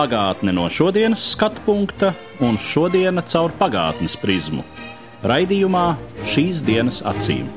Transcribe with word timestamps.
Pagātne 0.00 0.54
no 0.56 0.62
šodienas 0.72 1.20
skatu 1.34 1.60
punkta 1.66 2.14
un 2.40 2.54
šodienas 2.56 3.26
caur 3.34 3.52
pagātnes 3.58 4.14
prizmu. 4.16 4.62
Raidījumā 5.28 5.82
šīs 6.24 6.62
dienas 6.64 7.02
acīm. 7.04 7.50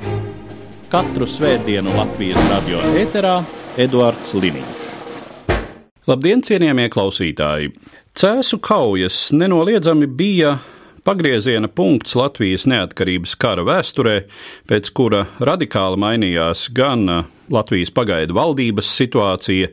Katru 0.91 1.23
svētdienu 1.23 1.93
Latvijas 1.95 2.49
radio 2.49 2.81
eterā 2.99 3.37
Eduards 3.79 4.33
Liniņš. 4.35 4.81
Labdien, 6.11 6.43
cienījamie 6.43 6.89
klausītāji! 6.91 7.69
Cēsu 8.11 8.59
kaujas 8.59 9.29
nenoliedzami 9.31 10.09
bija 10.11 10.57
pagrieziena 11.07 11.69
punkts 11.71 12.17
Latvijas 12.19 12.65
neatkarības 12.67 13.37
kara 13.39 13.63
vēsturē, 13.69 14.17
pēc 14.67 14.91
kura 14.91 15.23
radikāli 15.39 16.01
mainījās 16.03 16.65
gan 16.75 17.07
Latvijas 17.55 17.93
pagaidu 17.95 18.35
valdības 18.35 18.91
situācija, 18.99 19.71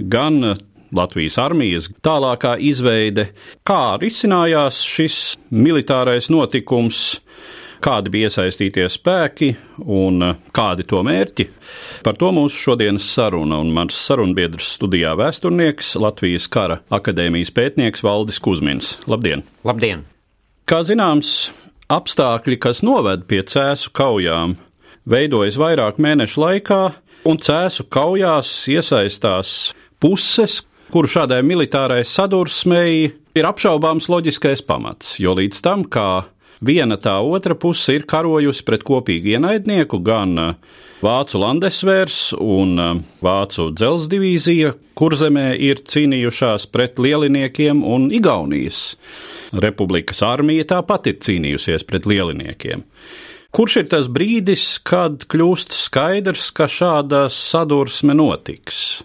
gan 0.00 0.56
Latvijas 0.96 1.38
armijas 1.42 1.90
tālākā 2.04 2.56
izveide, 2.62 3.30
kā 3.66 3.96
risinājās 4.00 4.80
šis 4.86 5.18
militārais 5.52 6.30
notikums, 6.32 7.20
kādi 7.84 8.12
bija 8.14 8.30
iesaistītie 8.30 8.86
spēki 8.90 9.52
un 9.82 10.24
kādi 10.56 10.86
to 10.88 11.02
mērķi. 11.06 11.48
Par 12.06 12.18
to 12.18 12.32
mūsu 12.34 12.58
šodienas 12.68 13.06
saruna 13.12 13.60
un 13.62 13.72
mans 13.76 13.98
sarunbiedrs 14.08 14.72
studijā 14.78 15.14
vēsturnieks 15.18 15.94
Latvijas 16.00 16.48
kara 16.52 16.80
akadēmijas 16.90 17.52
pētnieks 17.56 18.04
Valdis 18.06 18.40
Kusmins. 18.42 18.96
Labdien! 19.10 19.44
Labdien! 19.66 20.06
Kā 20.66 20.80
zināms, 20.82 21.52
apstākļi, 21.92 22.58
kas 22.58 22.82
noved 22.82 23.28
pie 23.30 23.44
cēsu 23.46 23.92
kaujām, 23.94 24.56
veidojas 25.06 25.58
vairāk 25.60 26.00
mēnešu 26.02 26.42
laikā, 26.42 26.80
un 27.26 27.38
cēsu 27.42 27.86
kaujās 27.90 28.50
iesaistās 28.70 29.52
puses, 30.02 30.60
kuru 30.92 31.10
šādai 31.10 31.42
militārai 31.46 32.02
sadursmei 32.06 33.10
ir 33.36 33.48
apšaubāms 33.48 34.08
loģiskais 34.12 34.62
pamats, 34.66 35.16
jo 35.20 35.34
līdz 35.36 35.60
tam, 35.64 35.84
kā 35.84 36.26
viena 36.64 36.96
tā 37.00 37.18
otra 37.20 37.56
puse 37.58 37.96
ir 37.96 38.06
karojusi 38.08 38.64
pret 38.66 38.84
kopīgu 38.86 39.36
ienaidnieku, 39.36 40.00
gan 40.04 40.56
Vācu 41.04 41.36
landesvērs 41.42 42.20
un 42.40 42.78
Vācu 43.20 43.66
dzelzs 43.76 44.08
divīzija, 44.08 44.72
kur 44.96 45.12
zemē 45.18 45.50
ir 45.60 45.82
cīnījušās 45.84 46.64
pret 46.72 46.96
lieliniekiem 47.02 47.82
un 47.84 48.08
Igaunijas. 48.16 48.96
Republikas 49.52 50.22
armija 50.24 50.64
tāpat 50.72 51.10
ir 51.12 51.18
cīnījusies 51.20 51.84
pret 51.86 52.08
lieliniekiem. 52.08 52.86
Kurš 53.56 53.76
ir 53.82 53.90
tas 53.92 54.08
brīdis, 54.12 54.64
kad 54.84 55.28
kļūst 55.28 55.76
skaidrs, 55.76 56.48
ka 56.56 56.66
šāda 56.68 57.26
sadursme 57.32 58.16
notiks? 58.16 59.04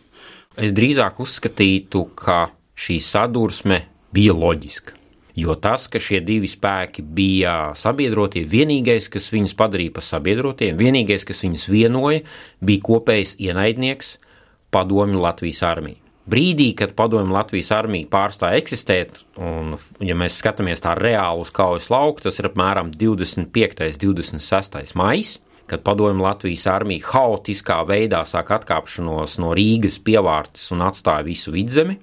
Es 0.59 0.73
drīzāk 0.75 1.21
uzskatītu, 1.23 2.09
ka 2.19 2.49
šī 2.75 2.97
sadursme 2.99 3.85
bija 4.11 4.33
loģiska. 4.35 4.97
Jo 5.39 5.55
tas, 5.55 5.85
ka 5.87 5.99
šie 6.03 6.19
divi 6.27 6.49
spēki 6.51 7.05
bija 7.07 7.71
sabiedrotie, 7.79 8.43
vienīgais, 8.43 9.07
kas 9.07 9.29
viņus 9.31 9.55
padarīja 9.55 9.93
par 9.95 10.03
sabiedrotiem, 10.03 10.75
vienīgais, 10.75 11.23
kas 11.27 11.39
viņus 11.45 11.69
vienoja, 11.71 12.25
bija 12.59 12.83
kopējs 12.83 13.37
ienaidnieks- 13.39 14.17
Padomju 14.75 15.21
Latvijas 15.23 15.63
armija. 15.63 15.95
Brīdī, 16.27 16.75
kad 16.75 16.95
Padomju 16.95 17.31
Latvijas 17.31 17.71
armija 17.71 18.07
pārstāja 18.11 18.59
eksistēt, 18.59 19.23
un, 19.37 19.77
ja 19.99 20.15
mēs 20.15 20.35
skatāmies 20.35 20.83
tā 20.83 20.97
reāli 20.99 21.41
uz 21.41 21.49
kaujas 21.51 21.89
lauku, 21.89 22.21
tas 22.21 22.39
ir 22.39 22.49
apmēram 22.51 22.91
25. 22.91 23.87
un 24.03 24.15
26. 24.15 24.95
maija 24.95 25.39
kad 25.71 25.85
padomju 25.87 26.25
Latvijas 26.25 26.65
armija 26.67 27.05
haotiskā 27.13 27.77
veidā 27.87 28.25
sāk 28.27 28.51
atkāpšanos 28.57 29.37
no 29.39 29.53
Rīgas 29.55 30.01
pievārtes 30.03 30.65
un 30.75 30.83
atstāja 30.83 31.23
visu 31.23 31.53
vidzemi, 31.55 31.95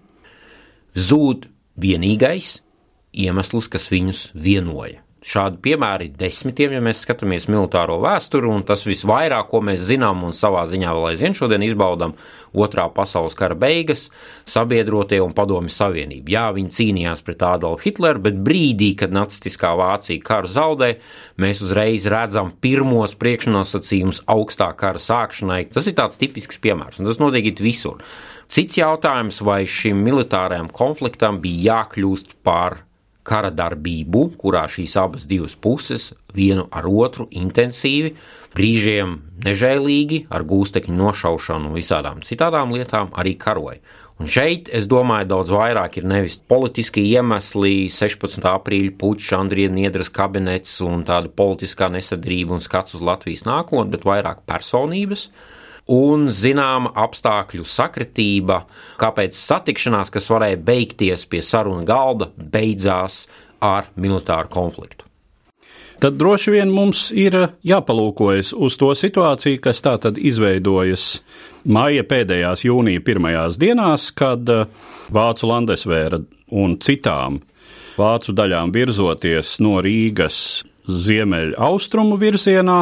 zūd 0.96 1.44
vienīgais 1.76 2.54
iemesls, 3.12 3.68
kas 3.68 3.90
viņus 3.92 4.30
vienoja. 4.32 5.02
Šādi 5.28 5.58
piemēri 5.60 6.06
ir 6.08 6.14
desmitiem, 6.16 6.72
ja 6.78 6.80
mēs 6.80 7.02
skatāmies 7.04 7.50
militāro 7.52 7.98
vēsturi, 8.00 8.48
un 8.48 8.62
tas 8.64 8.86
visvairāk, 8.88 9.50
ko 9.50 9.60
mēs 9.66 9.82
zinām 9.90 10.22
un 10.24 10.32
savā 10.36 10.62
ziņā 10.70 10.94
vēl 10.96 11.08
aizvien 11.10 11.36
šodien 11.36 11.66
izbaudām, 11.66 12.14
otrā 12.56 12.86
pasaules 12.94 13.36
kara 13.36 13.58
beigas, 13.58 14.06
sabiedrotie 14.48 15.18
un 15.20 15.34
padomi 15.36 15.68
savienība. 15.72 16.32
Jā, 16.32 16.46
viņi 16.56 16.72
cīnījās 16.78 17.24
pret 17.26 17.44
Adolfu 17.44 17.90
Hitleru, 17.90 18.24
bet 18.24 18.40
brīdī, 18.46 18.94
kad 19.02 19.12
nacistiskā 19.12 19.74
Vācija 19.76 20.24
karu 20.24 20.48
zaudē, 20.54 20.90
mēs 21.36 21.60
uzreiz 21.66 22.08
redzam 22.08 22.54
pirmos 22.64 23.12
priekšnosacījumus 23.20 24.24
augstā 24.32 24.72
kara 24.80 25.02
sākšanai. 25.02 25.66
Tas 25.76 25.92
ir 25.92 25.98
tāds 26.00 26.16
tipisks 26.24 26.56
piemērs, 26.64 27.02
un 27.02 27.12
tas 27.12 27.20
notiek 27.20 27.52
visur. 27.60 28.00
Cits 28.48 28.80
jautājums, 28.80 29.42
vai 29.44 29.66
šim 29.68 30.00
militārajam 30.08 30.72
konfliktam 30.72 31.42
bija 31.44 31.82
jākļūst 31.82 32.38
par 32.48 32.87
kara 33.28 33.52
darbību, 33.54 34.24
kurā 34.40 34.64
šīs 34.70 34.96
abas 35.00 35.28
divas 35.28 35.54
puses 35.54 36.10
vienu 36.34 36.66
ar 36.72 36.88
otru 36.88 37.28
intensīvi, 37.30 38.14
brīžiem 38.56 39.18
nežēlīgi, 39.44 40.24
ar 40.32 40.44
gūstekņu 40.48 40.96
nošaušanu 40.96 41.70
un 41.70 41.78
visādām 41.78 42.24
citām 42.26 42.72
lietām 42.74 43.12
arī 43.12 43.36
karoja. 43.40 43.82
Un 44.18 44.26
šeit, 44.26 44.66
es 44.74 44.88
domāju, 44.90 45.28
daudz 45.30 45.52
vairāk 45.54 46.00
ir 46.00 46.06
nevis 46.10 46.40
politiskie 46.50 47.04
iemesli, 47.06 47.86
16. 47.94 48.42
aprīļa 48.50 48.96
puķis, 48.98 49.28
Andrija 49.36 49.70
Niedras 49.70 50.10
kabinets 50.10 50.80
un 50.82 51.04
tāda 51.06 51.30
politiskā 51.30 51.86
nesadrība 51.94 52.56
un 52.56 52.64
skats 52.64 52.98
uz 52.98 53.04
Latvijas 53.04 53.46
nākotni, 53.46 53.92
bet 53.94 54.08
vairāk 54.08 54.42
personības 54.48 55.28
un 55.88 56.28
zināma 56.32 56.92
apstākļu 57.04 57.64
sakritība, 57.68 58.62
kāpēc 59.00 59.36
satikšanās, 59.38 60.12
kas 60.12 60.30
varēja 60.30 60.60
beigties 60.60 61.26
pie 61.30 61.42
sarunu 61.44 61.86
galda, 61.88 62.30
beidzās 62.36 63.26
ar 63.64 63.88
militāru 63.96 64.52
konfliktu. 64.52 65.04
Tad 65.98 66.14
droši 66.14 66.52
vien 66.54 66.70
mums 66.70 67.08
ir 67.10 67.34
jāpalūkojas 67.66 68.52
uz 68.54 68.76
to 68.78 68.92
situāciju, 68.94 69.58
kas 69.64 69.82
tā 69.82 69.96
tad 69.98 70.18
izveidojas 70.18 71.24
maija 71.66 72.04
pēdējās 72.06 72.62
jūnija 72.68 73.02
pirmajās 73.02 73.58
dienās, 73.58 74.12
kad 74.14 74.46
Vācu 75.10 75.48
landesvēra 75.50 76.20
un 76.54 76.76
citām 76.84 77.40
vācu 77.98 78.34
daļām 78.36 78.70
virzoties 78.74 79.56
no 79.64 79.78
Rīgas 79.82 80.62
ziemeļa 80.88 81.58
austrumu 81.66 82.18
virzienā, 82.20 82.78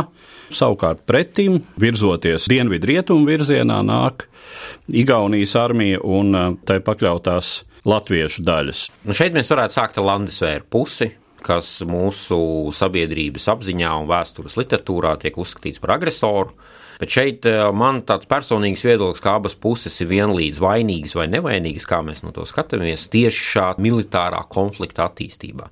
Savukārt 0.54 1.02
pretim, 1.08 1.58
virzoties 1.80 2.46
dienvidu-rietumu 2.50 3.26
virzienā, 3.26 3.80
nāk 3.86 4.28
Igaunijas 4.86 5.56
armija 5.58 6.00
un 6.06 6.34
eh, 6.34 6.48
tai 6.68 6.78
pakļautās 6.84 7.60
latviešu 7.86 8.44
daļas. 8.46 8.86
Nu 9.06 9.14
šeit 9.16 9.34
mēs 9.34 9.50
varētu 9.50 9.78
sākt 9.78 9.98
ar 10.00 10.06
Landesvēru 10.06 10.66
pusi, 10.70 11.10
kas 11.46 11.80
mūsu 11.86 12.38
sabiedrības 12.74 13.46
apziņā 13.52 13.92
un 14.00 14.08
vēstures 14.10 14.56
literatūrā 14.58 15.14
tiek 15.22 15.36
uzskatīts 15.38 15.82
par 15.82 15.96
agresoru. 15.98 16.54
Bet 17.00 17.12
šeit 17.12 17.46
eh, 17.50 17.60
man 17.76 18.04
tāds 18.08 18.30
personīgs 18.30 18.86
viedoklis, 18.86 19.22
ka 19.24 19.36
abas 19.40 19.58
puses 19.58 19.98
ir 20.00 20.12
vienlīdz 20.14 20.62
vainīgas 20.62 21.18
vai 21.18 21.26
nevainīgas, 21.34 21.88
kā 21.90 22.00
mēs 22.06 22.22
no 22.24 22.32
to 22.36 22.46
skatāmies, 22.48 23.10
tieši 23.12 23.50
šādā 23.50 23.82
militārā 23.84 24.46
konflikta 24.52 25.10
attīstībā. 25.10 25.68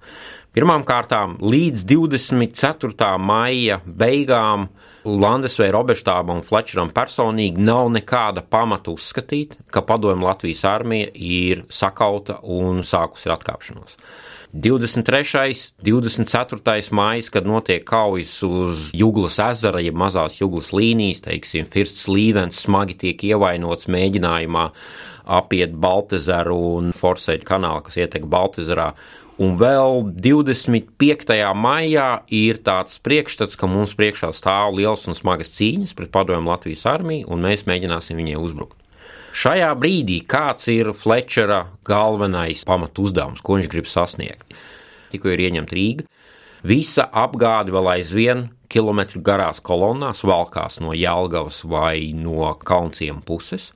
Pirmkārt, 0.54 1.10
līdz 1.42 1.80
24. 1.90 3.08
maija 3.18 3.80
beigām 3.82 4.68
Landesveira 5.02 5.80
Oberštāba 5.82 6.30
un 6.30 6.44
Flečeram 6.46 6.92
personīgi 6.94 7.58
nav 7.58 7.88
nekāda 7.90 8.44
pamata 8.46 8.92
uzskatīt, 8.94 9.56
ka 9.74 9.82
padomju 9.82 10.22
Latvijas 10.28 10.62
armija 10.70 11.08
ir 11.18 11.64
sakauta 11.74 12.38
un 12.46 12.84
sākusi 12.86 13.32
atkāpšanos. 13.34 13.98
23. 14.54 15.50
un 15.90 16.06
24. 16.06 16.92
maija, 16.94 17.26
kad 17.34 17.50
notiek 17.50 17.82
kaujas 17.82 18.36
uz 18.46 18.92
Juglas 18.94 19.40
ezera, 19.42 19.82
jeb 19.82 19.98
ja 19.98 20.02
mazās 20.04 20.38
Juglas 20.38 20.70
līnijas, 20.70 21.24
teiksim, 21.26 21.66
Firsts 21.66 22.06
Līvens 22.06 22.62
smagi 22.62 22.94
tiek 23.02 23.26
ievainots 23.26 23.90
mēģinājumā 23.90 24.68
apiet 25.34 25.74
Baltezaru 25.74 26.60
un 26.76 26.94
Forsēļu 26.94 27.42
kanālu, 27.48 27.82
kas 27.88 27.98
ietek 27.98 28.30
Baltezarā 28.30 28.92
Un 29.42 29.56
vēl 29.58 30.04
25. 30.22 31.34
maijā 31.58 32.08
ir 32.30 32.60
tāds 32.62 33.00
priekšstats, 33.02 33.58
ka 33.58 33.66
mums 33.66 33.96
priekšā 33.98 34.30
stāv 34.30 34.76
liels 34.78 35.08
un 35.10 35.18
smagas 35.18 35.50
cīņas 35.56 35.96
pret 35.98 36.12
padomju 36.14 36.46
Latvijas 36.46 36.86
armiju, 36.86 37.26
un 37.34 37.42
mēs 37.42 37.66
mēģināsim 37.66 38.20
viņai 38.20 38.38
uzbrukt. 38.38 38.78
Šajā 39.34 39.72
brīdī 39.74 40.20
kāds 40.30 40.68
ir 40.70 40.92
Flečera 40.94 41.64
galvenais 41.82 42.62
pamatu 42.62 43.08
uzdevums, 43.08 43.42
ko 43.42 43.58
viņš 43.58 43.70
grib 43.72 43.90
sasniegt? 43.90 44.54
Tikko 45.10 45.34
ir 45.34 45.42
ieņemta 45.48 45.74
Rīga, 45.74 46.06
Visa 46.64 47.04
apgāde 47.12 47.74
vēl 47.74 47.90
aizvien 47.98 48.46
kilometru 48.72 49.20
garās 49.20 49.58
kolonnās 49.60 50.22
valkās 50.24 50.78
no 50.80 50.94
Jālgavas 50.96 51.58
vai 51.68 52.14
no 52.16 52.54
Kaunciem 52.56 53.18
puses, 53.20 53.66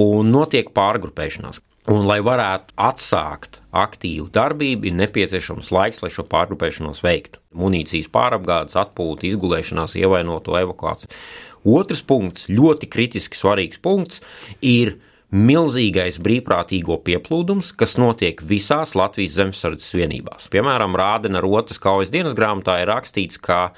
un 0.00 0.32
notiek 0.32 0.70
pārgrupēšanās. 0.72 1.60
Un, 1.92 2.06
lai 2.08 2.22
varētu 2.24 2.72
atsākt 2.80 3.59
aktīvu 3.76 4.28
darbību, 4.34 4.88
ir 4.88 4.96
nepieciešams 4.98 5.70
laiks, 5.74 6.02
lai 6.02 6.10
šo 6.14 6.24
pārgrupēšanos 6.30 7.02
veiktu. 7.04 7.42
Munīcijas 7.58 8.10
pārapgādes, 8.12 8.76
atpūta, 8.78 9.28
izgulēšanās, 9.30 9.96
ievainoto 10.00 10.56
evakuāciju. 10.60 11.12
Otrs 11.70 12.02
punkts, 12.06 12.48
ļoti 12.50 12.88
kritiski 12.90 13.38
svarīgs 13.38 13.80
punkts, 13.82 14.22
ir 14.64 14.96
milzīgais 15.30 16.18
brīvprātīgo 16.22 16.96
pieplūdums, 17.06 17.70
kas 17.78 17.94
notiek 18.02 18.40
visās 18.42 18.96
Latvijas 18.98 19.36
zemesardzes 19.38 19.94
vienībās. 19.94 20.48
Piemēram, 20.50 20.96
Rādena 20.98 21.42
rotas 21.42 21.78
kaujas 21.82 22.10
dienas 22.10 22.34
grāmatā 22.38 22.80
ir 22.82 22.90
rakstīts, 22.90 23.38
ka 23.38 23.70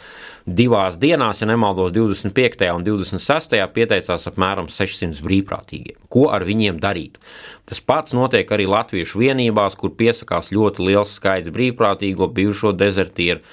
divās 0.48 0.96
dienās, 1.00 1.42
ja 1.42 1.50
nemaldos, 1.50 1.92
25. 1.92 2.64
un 2.72 2.86
26. 2.86 3.58
pieteicās 3.76 4.24
apmēram 4.32 4.70
600 4.72 5.20
brīvprātīgie. 5.26 5.98
Ko 6.12 6.30
ar 6.32 6.46
viņiem 6.48 6.80
darīt? 6.80 7.20
Tas 7.68 7.84
pats 7.84 8.16
notiek 8.16 8.48
arī 8.48 8.64
Latviešu 8.70 9.20
vienībās, 9.20 9.76
kur 9.76 9.92
piesakās 9.96 10.50
ļoti 10.56 10.88
liels 10.88 11.12
skaits 11.20 11.52
brīvprātīgo 11.52 12.32
bijušo 12.32 12.72
dezertieru 12.72 13.44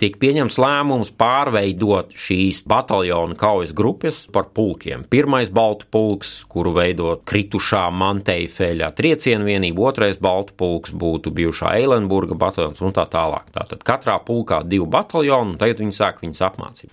tiek 0.00 0.16
pieņemts 0.20 0.58
lēmums 0.60 1.10
pārveidot 1.16 2.12
šīs 2.16 2.62
bataljonu 2.68 3.36
kaujas 3.40 3.72
grupas 3.76 4.22
par 4.32 4.50
pulkiem. 4.56 5.06
Pirmais 5.10 5.50
baltu 5.52 5.88
pulks, 5.92 6.38
kuru 6.52 6.74
veidot 6.76 7.24
kritušā 7.28 7.86
Manteifelļa 7.96 8.90
triecienu 8.96 9.48
vienība, 9.48 9.88
otrais 9.90 10.20
baltu 10.20 10.56
pulks 10.60 10.92
būtu 10.96 11.32
bijušā 11.36 11.76
Eilenburga 11.80 12.36
bataljons 12.38 12.82
un 12.84 12.94
tā 12.96 13.06
tālāk. 13.12 13.48
Tātad 13.56 13.84
katrā 13.86 14.18
pulkā 14.24 14.62
divi 14.68 14.88
bataljoni, 14.92 15.54
un 15.54 15.60
tagad 15.60 15.80
viņi 15.84 15.96
sāk 15.96 16.20
viņus 16.24 16.44
apmācīt. 16.50 16.92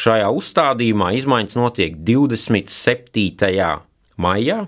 Šajā 0.00 0.28
uzstādījumā 0.32 1.10
izmaiņas 1.18 1.56
notiek 1.58 1.96
27. 2.06 3.72
maijā, 4.20 4.62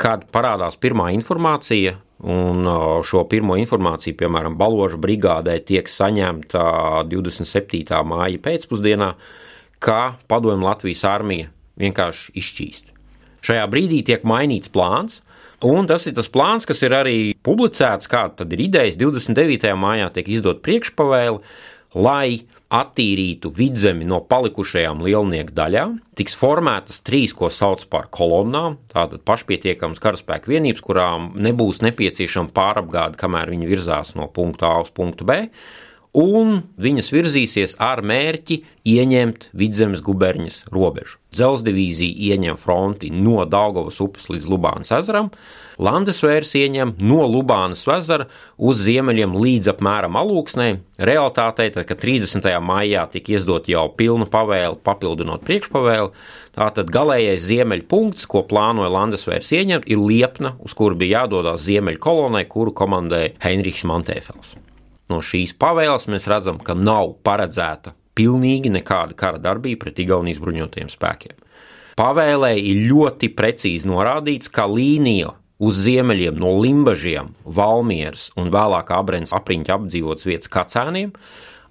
kad 0.00 0.24
parādās 0.32 0.78
pirmā 0.80 1.10
informācija 1.12 1.98
Un 2.20 2.66
šo 3.06 3.22
pirmo 3.30 3.56
informāciju, 3.56 4.18
piemēram, 4.20 4.58
Baloža 4.60 4.98
brigādē, 5.00 5.54
tiek 5.64 5.88
saņemta 5.88 7.06
27. 7.08 8.02
māja 8.04 8.42
pēcpusdienā, 8.44 9.14
ka 9.80 10.00
padomju 10.28 10.66
Latvijas 10.66 11.06
armija 11.08 11.48
vienkārši 11.80 12.34
izšķīst. 12.36 12.92
Šajā 13.48 13.64
brīdī 13.72 14.02
tiek 14.04 14.26
mainīts 14.28 14.68
plāns, 14.68 15.22
un 15.64 15.88
tas 15.88 16.04
ir 16.10 16.16
tas 16.18 16.28
plāns, 16.28 16.68
kas 16.68 16.84
ir 16.84 16.92
arī 16.98 17.16
publicēts, 17.40 18.10
kāda 18.12 18.44
ir 18.52 18.66
idejas. 18.66 19.00
29. 19.00 19.72
mājā 19.80 20.10
tiek 20.12 20.28
izdot 20.28 20.60
priekšpavēle, 20.66 21.40
lai 21.94 22.44
attīrītu 22.70 23.50
vidzemi 23.54 24.06
no 24.06 24.20
palikušajām 24.30 25.02
lielnieku 25.02 25.54
daļām, 25.56 25.96
tiks 26.18 26.36
formētas 26.38 27.02
trīs, 27.06 27.34
ko 27.34 27.50
sauc 27.50 27.82
par 27.90 28.06
kolonnām, 28.14 28.78
tātad 28.92 29.24
pašpietiekamas 29.26 30.02
karaspēka 30.02 30.52
vienības, 30.52 30.84
kurām 30.86 31.32
nebūs 31.42 31.82
nepieciešama 31.86 32.54
pārapgāde, 32.54 33.18
kamēr 33.20 33.50
viņi 33.56 33.70
virzās 33.70 34.14
no 34.18 34.30
punkta 34.30 34.70
A 34.70 34.84
uz 34.84 34.92
punktu 34.94 35.26
B, 35.26 35.40
un 36.16 36.60
viņas 36.80 37.12
virzīsies 37.14 37.76
ar 37.78 38.02
mērķi 38.02 38.60
ieņemt 38.90 39.50
vidzemes 39.54 40.02
guberņas 40.02 40.64
robežu. 40.74 41.18
Dzelzdivīzija 41.30 42.34
ieņem 42.34 42.56
fronti 42.58 43.12
no 43.14 43.44
Daugavas 43.46 44.00
upes 44.02 44.26
līdz 44.32 44.48
Lubānas 44.50 44.90
ezeram, 44.96 45.30
Landesvērs 45.80 46.50
ieņem 46.58 46.96
no 47.00 47.22
Lubānas 47.30 47.86
ezera 47.94 48.26
uz 48.58 48.82
ziemeļiem 48.84 49.36
līdz 49.38 49.70
apmēram 49.72 50.18
alūksnē. 50.20 50.66
Realtātē, 51.00 51.70
tad, 51.72 51.86
kad 51.88 52.02
30. 52.02 52.50
maijā 52.60 53.06
tika 53.12 53.36
izdot 53.38 53.70
jau 53.70 53.86
pilna 53.96 54.26
pavēle, 54.28 54.76
papildinot 54.84 55.46
priekšpavēli, 55.46 56.10
tātad 56.58 56.90
galīgais 56.92 57.46
ziemeļu 57.46 57.86
punkts, 57.88 58.26
ko 58.28 58.42
plānoja 58.50 58.90
Landesvērs 58.92 59.52
ieņemt, 59.56 59.88
ir 59.88 60.02
Liepna, 60.02 60.56
uz 60.60 60.76
kuru 60.76 60.98
bija 61.00 61.22
jādodas 61.22 61.64
ziemeļu 61.64 62.02
kolonai, 62.02 62.44
kuru 62.50 62.74
komandēja 62.76 63.38
Heinrichs 63.46 63.86
Mantēfels. 63.88 64.58
No 65.10 65.18
šīs 65.24 65.56
pavēles 65.58 66.06
mēs 66.12 66.28
redzam, 66.30 66.60
ka 66.62 66.76
nav 66.78 67.16
paredzēta 67.26 67.96
pilnīgi 68.18 68.72
nekāda 68.72 69.16
kara 69.18 69.40
darbība 69.42 69.86
pret 69.86 70.00
Igaunijas 70.02 70.40
bruņotajiem 70.42 70.90
spēkiem. 70.92 71.36
Pavēlē 72.00 72.54
ir 72.56 72.86
ļoti 72.88 73.28
precīzi 73.36 73.88
norādīts, 73.90 74.48
ka 74.52 74.64
līnija 74.70 75.34
uz 75.60 75.82
ziemeļiem 75.84 76.38
no 76.40 76.54
Limbažiem, 76.62 77.34
Valmieras 77.44 78.30
un 78.40 78.48
vēlāk 78.52 78.92
Abrens 78.96 79.34
apriņķa 79.36 79.76
apdzīvotas 79.76 80.28
vietas 80.28 80.52
kacēniem, 80.52 81.12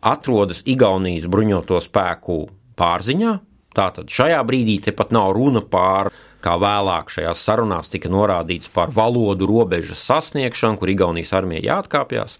atrodas 0.05 0.61
Igaunijas 0.69 1.27
bruņoto 1.31 1.79
spēku 1.83 2.43
pārziņā. 2.79 3.35
Tātad 3.75 4.09
šajā 4.11 4.39
brīdī 4.45 4.79
tepat 4.85 5.13
nav 5.15 5.33
runa 5.37 5.61
par, 5.65 6.11
kā 6.43 6.55
vēlāk 6.61 7.11
šajās 7.13 7.41
sarunās 7.45 7.91
tika 7.91 8.09
norādīts, 8.11 8.69
par 8.73 8.93
valodu 8.93 9.47
robežas 9.49 10.01
sasniegšanu, 10.09 10.79
kur 10.79 10.93
Igaunijas 10.93 11.33
armija 11.37 11.65
jāatkāpjas. 11.67 12.37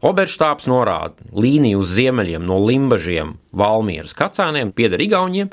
Oberštāps 0.00 0.64
norāda 0.64 1.26
līniju 1.36 1.82
uz 1.82 1.90
ziemeļiem 1.92 2.44
no 2.48 2.56
Limbažiem, 2.64 3.34
Valmieras 3.52 4.14
kacēniem, 4.16 4.70
pieder 4.72 5.02
Igauniem, 5.04 5.50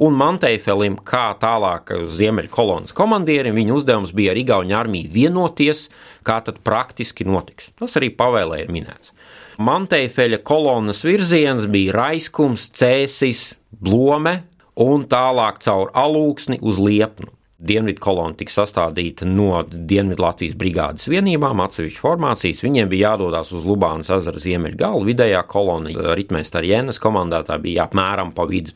un 0.00 0.14
Manteifelim, 0.16 0.96
kā 1.04 1.34
tālāk 1.42 1.92
ziemeļu 2.08 2.48
kolonas 2.54 2.96
komandierim, 2.96 3.58
viņa 3.58 3.74
uzdevums 3.76 4.14
bija 4.16 4.32
ar 4.32 4.40
Igauņu 4.40 4.76
armiju 4.78 5.12
vienoties, 5.12 5.90
kā 6.24 6.38
tad 6.46 6.62
praktiski 6.64 7.26
notiks. 7.28 7.68
Tas 7.76 7.98
arī 8.00 8.08
pavēlē 8.16 8.62
ir 8.62 8.72
minēts. 8.72 9.12
Manteifeļa 9.60 10.40
kolonas 10.48 11.04
virziens 11.04 11.66
bija 11.68 11.98
Raiskums, 11.98 12.70
Cēsis, 12.72 13.50
Blome 13.70 14.38
un 14.80 15.04
tālāk 15.12 15.60
caur 15.60 15.92
Alūksni 15.92 16.56
uz 16.64 16.80
Liepnu. 16.80 17.28
Dienvidu 17.60 18.00
kolona 18.00 18.32
tika 18.40 18.54
sastādīta 18.54 19.26
no 19.28 19.60
Dienvidu 19.68 20.22
Latvijas 20.24 20.54
brigādes 20.56 21.04
vienībām, 21.12 21.60
atsevišķas 21.60 22.00
formācijas. 22.00 22.62
Viņiem 22.64 22.88
bija 22.88 23.10
jādodas 23.10 23.50
uz 23.52 23.66
Lubānas 23.68 24.08
ezera 24.14 24.40
ziemeļu 24.40 24.78
galu. 24.80 25.02
Vidējā 25.10 25.42
kolona, 25.50 25.92
ritmēsta 26.16 26.62
ar 26.62 26.68
Jēnas 26.68 27.00
komandētā, 27.02 27.58
bija 27.60 27.84
apmēram 27.84 28.32
pa 28.36 28.46
vidu. 28.48 28.72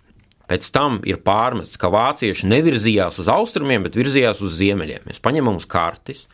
Pēc 0.52 0.68
tam 0.74 0.98
ir 1.08 1.22
pārmests, 1.24 1.80
ka 1.80 1.88
vācieši 1.94 2.50
nevirzījās 2.52 3.22
uz 3.24 3.32
austrumiem, 3.32 3.86
bet 3.86 3.96
virzījās 3.96 4.44
uz 4.44 4.58
ziemeļiem. 4.58 5.08
Mēs 5.08 5.24
paņemam 5.24 5.56
uz 5.62 5.64
kartes. 5.64 6.26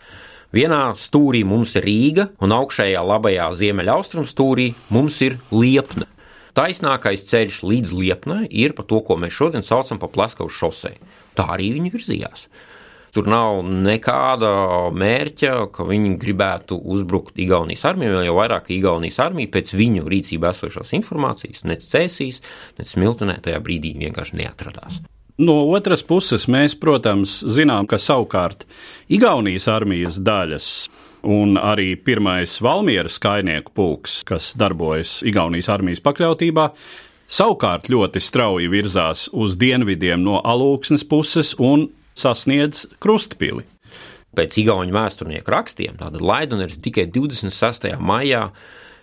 Vienā 0.50 0.82
stūrī 0.99 1.44
mums 1.47 1.76
ir 1.79 1.87
Rīga, 1.87 2.26
un 2.43 2.50
augšējā 2.56 3.06
labajā 3.06 3.47
ziemeļaustrumu 3.62 4.26
stūrī 4.26 4.73
mums 4.91 5.23
ir 5.23 5.38
Liepna. 5.55 6.11
Taisnākais 6.59 7.23
ceļš 7.30 7.62
līdz 7.62 7.95
Liepnai 7.95 8.42
ir 8.50 8.75
pa 8.75 8.83
to, 8.83 8.99
ko 9.07 9.14
mēs 9.14 9.38
šodien 9.38 9.62
saucam 9.62 10.02
par 10.02 10.11
Plaskavu 10.11 10.50
šosei 10.50 10.99
tā 11.38 11.46
arī 11.56 11.70
viņi 11.76 11.94
virzījās. 11.94 12.49
Tur 13.10 13.26
nav 13.26 13.64
nekāda 13.66 14.50
mērķa, 14.94 15.54
ka 15.75 15.87
viņi 15.88 16.12
gribētu 16.22 16.78
uzbrukt 16.94 17.40
Igaunijas 17.42 17.82
armijai, 17.90 18.22
jau 18.28 18.37
vairāk 18.38 18.70
Igaunijas 18.70 19.18
armija 19.25 19.50
pēc 19.56 19.75
viņu 19.75 20.06
rīcībā 20.06 20.52
esošās 20.54 20.94
informācijas, 21.00 21.64
nec 21.66 21.82
cēsīs, 21.90 22.38
nec 22.78 22.87
smiltenē 22.87 23.40
tajā 23.42 23.58
brīdī 23.66 23.96
vienkārši 23.99 24.38
neatradās. 24.44 25.00
No 25.40 25.56
otras 25.72 26.04
puses, 26.06 26.44
mēs, 26.52 26.75
protams, 26.78 27.38
zinām, 27.49 27.88
ka 27.90 27.99
savukārt 27.99 28.66
Igaunijas 29.10 29.66
armijas 29.72 30.20
daļas 30.22 30.66
un 31.26 31.56
arī 31.58 31.94
pirmais 31.96 32.58
Valmieras 32.62 33.18
kainieku 33.20 33.72
pulks, 33.75 34.20
kas 34.28 34.52
darbojas 34.60 35.18
Igaunijas 35.26 35.70
armijas 35.72 36.04
pakļautībā, 36.04 36.66
savukārt 37.30 37.88
ļoti 37.92 38.22
strauji 38.22 38.70
virzās 38.70 39.28
uz 39.32 39.56
dienvidiem 39.60 40.22
no 40.25 40.40
alūksnes 40.42 41.06
puses 41.08 41.54
un 41.58 41.88
sasniedz 42.18 42.87
krustpili. 43.02 43.64
Pēc 44.37 44.60
Igaunijas 44.62 44.94
vēsturnieku 44.94 45.50
rakstiem, 45.50 45.99
Laidoners 45.99 46.78
tikai 46.82 47.08
26. 47.10 47.96
maijā 47.99 48.50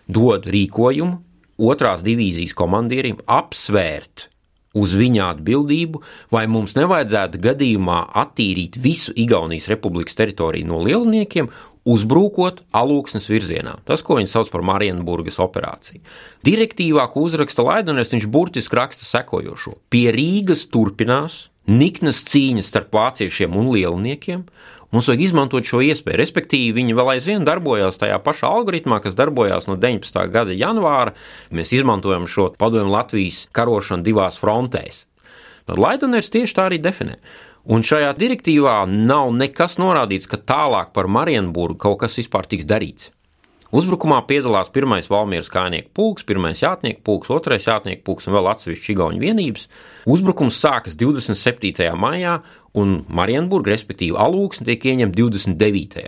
dod 0.08 0.48
rīkojumu 0.48 1.20
otrās 1.58 2.04
divīzijas 2.06 2.56
komandierim 2.56 3.20
apsvērt 3.26 4.30
uz 4.78 4.94
viņa 4.98 5.32
atbildību, 5.34 6.02
vai 6.32 6.46
mums 6.52 6.76
nevajadzētu 6.78 7.42
gadījumā 7.44 8.02
attīrīt 8.22 8.78
visu 8.82 9.16
Igaunijas 9.18 9.68
republikas 9.72 10.18
teritoriju 10.20 10.70
no 10.70 10.84
lielniekiem 10.86 11.50
uzbrukot 11.88 12.64
alūksnes 12.76 13.30
virzienā. 13.32 13.78
Tas, 13.88 14.04
ko 14.04 14.20
viņi 14.20 14.32
sauc 14.32 14.52
par 14.54 14.66
Marienburgas 14.68 15.40
operāciju. 15.44 16.04
Direktīvā, 16.48 17.08
ko 17.14 17.28
uzraksta 17.28 17.66
Laidoners, 17.66 18.12
viņš 18.14 18.28
burtiski 18.32 18.80
raksta 18.80 19.08
sekojošo: 19.08 19.78
Pie 19.94 20.10
Rīgas 20.16 20.68
turpinās 20.72 21.48
niknas 21.68 22.24
cīņas 22.28 22.72
starp 22.72 22.96
vāciešiem 22.96 23.56
un 23.58 23.72
lielniekiem. 23.76 24.46
Mums 24.96 25.10
vajag 25.10 25.26
izmantot 25.26 25.68
šo 25.68 25.82
iespēju. 25.84 26.16
Respektīvi, 26.16 26.78
viņi 26.78 26.96
vēl 26.96 27.12
aizvien 27.18 27.44
darbojās 27.48 28.00
tajā 28.00 28.22
pašā 28.24 28.48
algoritmā, 28.48 29.02
kas 29.04 29.18
darbojās 29.20 29.68
no 29.68 29.76
19. 29.76 30.22
gada 30.32 30.56
janvāra. 30.56 31.12
Mēs 31.52 31.74
izmantojam 31.76 32.24
šo 32.32 32.54
padomu 32.56 32.94
Latvijas 32.94 33.44
karošanu 33.52 34.08
divās 34.08 34.40
frontēs. 34.40 35.04
Tad 35.68 35.82
Laidoners 35.84 36.32
tieši 36.32 36.56
tā 36.56 36.70
arī 36.70 36.80
definē. 36.80 37.18
Un 37.68 37.84
šajā 37.84 38.14
direktīvā 38.16 38.86
nav 38.88 39.34
nekas 39.36 39.76
norādīts, 39.82 40.30
ka 40.32 40.40
tālāk 40.40 40.94
par 40.96 41.10
Marienburgu 41.12 41.82
kaut 41.84 42.00
kas 42.06 42.16
vispār 42.16 42.48
tiks 42.48 42.68
darīts. 42.68 43.10
Uzbrukumā 43.76 44.22
piedalās 44.30 44.70
pirmais 44.72 45.10
Valmieras 45.12 45.50
kājnieku 45.52 45.92
pulks, 45.98 46.24
pirmais 46.24 46.62
jātnieku 46.64 47.02
pulks, 47.04 47.32
otrais 47.34 47.68
jātnieku 47.68 48.06
pulks 48.08 48.30
un 48.30 48.38
vēl 48.38 48.48
atsevišķi 48.54 48.94
Igaunijas 48.94 49.26
vienības. 49.26 49.68
Uzbrukums 50.08 50.62
sākas 50.64 50.96
27. 50.96 51.90
maijā, 52.00 52.38
un 52.80 53.02
Marienburga, 53.12 53.74
respektīvi 53.76 54.16
Alūksne, 54.16 54.70
tiek 54.70 54.88
ieņemta 54.88 55.20
29. 55.20 56.08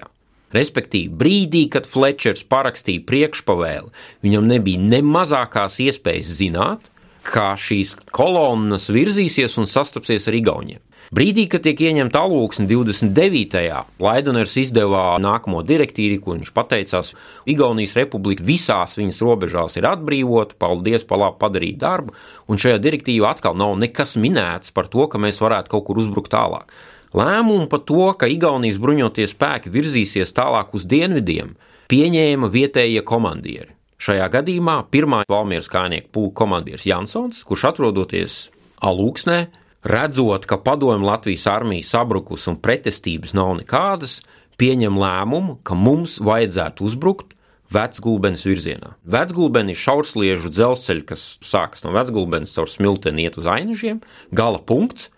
Respektīvi, 0.56 1.12
brīdī, 1.12 1.68
kad 1.76 1.86
Fletčers 1.86 2.48
parakstīja 2.48 3.04
priekšpavēli, 3.10 3.92
viņam 4.24 4.48
nebija 4.48 4.80
ne 4.80 5.04
mazākās 5.04 5.82
iespējas 5.84 6.32
zināt, 6.40 6.88
kā 7.28 7.52
šīs 7.60 7.98
kolonnas 8.16 8.88
virzīsies 8.90 9.60
un 9.60 9.68
sastapsies 9.68 10.32
ar 10.32 10.40
Igauniem. 10.40 10.80
Brīdī, 11.10 11.48
kad 11.50 11.64
tiek 11.66 11.80
ieņemta 11.82 12.22
alūksne 12.22 12.68
29. 12.70 13.62
Laidoners 13.98 14.52
izdevā 14.62 15.16
nākamo 15.18 15.64
direktīvu, 15.66 16.20
ko 16.22 16.36
viņš 16.36 16.52
pateicās, 16.54 17.16
Igaunijas 17.50 17.96
republika 17.98 18.46
visās 18.46 18.94
viņas 19.00 19.24
robežās 19.26 19.80
ir 19.80 19.88
atbrīvota, 19.90 20.54
paldies 20.62 21.08
par 21.10 21.24
labu 21.24 21.40
padarītu 21.42 21.82
darbu, 21.82 22.14
un 22.46 22.62
šajā 22.62 22.78
direktīvā 22.84 23.32
atkal 23.34 23.58
nav 23.58 23.74
nekas 23.82 24.14
minēts 24.22 24.70
par 24.76 24.86
to, 24.94 25.08
ka 25.10 25.18
mēs 25.18 25.42
varētu 25.42 25.74
kaut 25.74 25.88
kur 25.88 25.98
uzbrukt 25.98 26.30
tālāk. 26.36 26.70
Lēmumu 27.18 27.66
par 27.72 27.82
to, 27.90 28.12
ka 28.14 28.30
Igaunijas 28.30 28.78
bruņotie 28.78 29.26
spēki 29.32 29.74
virzīsies 29.74 30.36
tālāk 30.38 30.76
uz 30.78 30.86
dienvidiem, 30.86 31.56
pieņēma 31.90 32.52
vietējie 32.54 33.02
komandieri. 33.02 33.74
Šajā 33.98 34.30
gadījumā 34.38 34.84
pirmā 34.94 35.24
Valmieras 35.28 35.72
kājnieku 35.74 36.14
pulka 36.14 36.44
komandieris 36.44 36.86
Jansons, 36.86 37.42
kurš 37.50 37.66
atrodoties 37.74 38.38
Alūksnē, 38.86 39.40
redzot, 39.84 40.46
ka 40.46 40.60
padomju 40.62 41.08
Latvijas 41.08 41.48
armija 41.48 41.88
sabrukus 41.88 42.48
un 42.52 42.60
pretestības 42.60 43.36
nav 43.38 43.56
nekādas, 43.62 44.20
pieņem 44.60 44.98
lēmumu, 45.00 45.60
ka 45.64 45.78
mums 45.78 46.20
vajadzētu 46.24 46.88
uzbrukt 46.88 47.36
Vecgulbenes 47.70 48.44
virzienā. 48.48 48.96
Vecgulbeni 49.06 49.76
ir 49.76 49.80
šaursliežu 49.80 50.50
dzelzceļš, 50.50 51.04
kas 51.06 51.26
sākas 51.46 51.86
no 51.86 51.94
Vecgulbenes 51.94 52.56
caur 52.56 52.70
smilteni 52.70 53.28
iet 53.28 53.38
uz 53.38 53.46
ainažiem, 53.46 54.02
gala 54.34 54.58
punkts. 54.58 55.12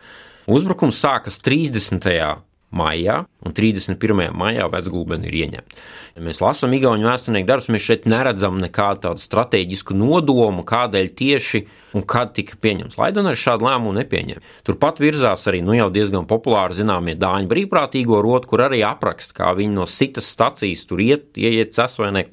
Uzbrukums 0.51 0.99
sākas 0.99 1.39
30 1.39 2.50
maijā, 2.75 3.21
un 3.45 3.55
31. 3.55 4.31
maijā 4.37 4.67
Vecgulbeni 4.71 5.29
ir 5.29 5.37
ieņemta. 5.45 5.83
Ja 6.15 6.23
mēs 6.25 6.41
lasām 6.43 6.73
Igaunijas 6.75 7.21
vēsturnieku 7.21 7.47
darbus, 7.47 7.69
mēs 7.71 7.85
šeit 7.87 8.07
neredzam 8.09 8.57
nekādu 8.61 9.05
tādu 9.07 9.23
strateģisku 9.23 9.95
nodomu, 9.95 10.65
kādēļ 10.67 11.11
tieši 11.19 11.63
un 11.95 12.05
kad 12.07 12.33
tika 12.35 12.57
pieņemts. 12.61 12.97
Laidoners 12.99 13.41
šādu 13.41 13.67
lēmumu 13.67 13.95
nepieņem. 13.99 14.41
Turpat 14.67 15.01
virzās 15.03 15.43
arī 15.51 15.61
nu 15.65 15.75
jau 15.75 15.89
diezgan 15.93 16.27
populāri 16.29 16.77
zināmie 16.79 17.17
dāņu 17.19 17.51
brīvprātīgo 17.51 18.21
roti, 18.23 18.51
kur 18.51 18.65
arī 18.67 18.81
apraksta, 18.87 19.35
kā 19.41 19.51
viņi 19.57 19.75
no 19.75 19.87
citas 19.91 20.29
stacijas 20.31 20.87
tur 20.87 21.03
iet, 21.03 21.31
ieiet 21.39 21.75
ces 21.75 21.99
vai 21.99 22.11
ne. 22.15 22.25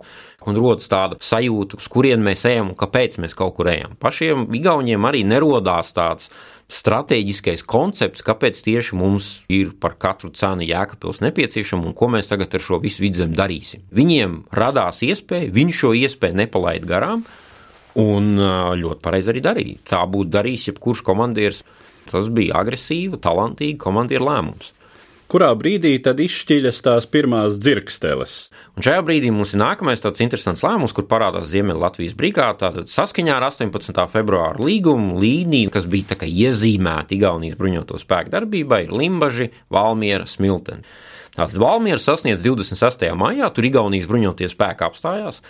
Un 0.47 0.55
rodas 0.55 0.87
tāda 0.87 1.17
sajūta, 1.19 1.81
uz 1.81 1.89
kurien 1.91 2.23
mēs 2.23 2.45
ejam 2.47 2.71
un 2.71 2.77
kāpēc 2.79 3.17
mēs 3.19 3.35
kaut 3.37 3.57
kur 3.57 3.73
ejam. 3.73 3.97
Pašiem 3.99 4.47
Igauniem 4.55 5.09
arī 5.09 5.25
nerodās 5.27 5.91
tāds 5.97 6.31
stratēģiskais 6.71 7.65
koncepts, 7.67 8.23
kāpēc 8.23 8.61
tieši 8.63 8.97
mums 9.01 9.33
ir 9.51 9.73
par 9.81 9.97
katru 9.99 10.31
cenu 10.37 10.63
jēkapils 10.69 11.23
nepieciešama 11.25 11.91
un 11.91 11.97
ko 11.97 12.11
mēs 12.13 12.31
tagad 12.31 12.55
ar 12.55 12.63
šo 12.63 12.79
visu 12.85 13.03
vidzemi 13.03 13.35
darīsim. 13.35 13.83
Viņiem 13.91 14.39
radās 14.55 15.03
iespēja, 15.03 15.51
viņi 15.59 15.77
šo 15.81 15.93
iespēju 16.05 16.39
nepalaid 16.45 16.87
garām, 16.87 17.27
un 17.99 18.39
ļoti 18.39 19.03
pareizi 19.03 19.35
arī 19.35 19.43
darīja. 19.43 19.83
Tā 19.91 20.05
būtu 20.07 20.37
darījis 20.39 20.71
jebkurš 20.71 21.03
komandieris. 21.09 21.65
Tas 22.09 22.31
bija 22.33 22.63
agresīva, 22.63 23.19
talantīga 23.21 23.83
komandieru 23.83 24.31
lēmums 24.31 24.71
kurā 25.29 25.51
brīdī 25.59 25.95
tad 26.05 26.21
izšķiļas 26.25 26.81
tās 26.85 27.07
pirmās 27.11 27.59
dzirksteles. 27.61 28.37
Un 28.77 28.87
šajā 28.87 29.03
brīdī 29.05 29.33
mums 29.35 29.53
ir 29.55 29.63
nākamais 29.63 30.03
tāds 30.05 30.23
interesants 30.25 30.65
lēmums, 30.65 30.95
kur 30.97 31.09
parādās 31.11 31.51
Ziemeļlatvijas 31.53 32.17
brigāde. 32.19 32.61
Tātad 32.63 32.91
saskaņā 32.93 33.37
ar 33.37 33.49
18. 33.51 34.05
februāra 34.13 34.63
līgumu 34.63 35.21
līniju, 35.21 35.73
kas 35.75 35.89
bija 35.91 36.17
iezīmēta 36.29 37.17
Igaunijas 37.17 37.59
bruņoto 37.61 38.01
spēku 38.01 38.33
darbībai, 38.35 38.87
ir 38.87 38.97
Limbaži, 38.97 39.51
Valmiera, 39.75 40.29
Smilteni. 40.29 40.87
Tātad 41.37 41.59
Valmiera 41.61 42.01
sasniedz 42.03 42.43
26. 42.43 43.05
maijā, 43.19 43.51
tur 43.55 43.69
Igaunijas 43.69 44.09
bruņotie 44.11 44.49
spēki 44.51 44.87
apstājās. 44.89 45.43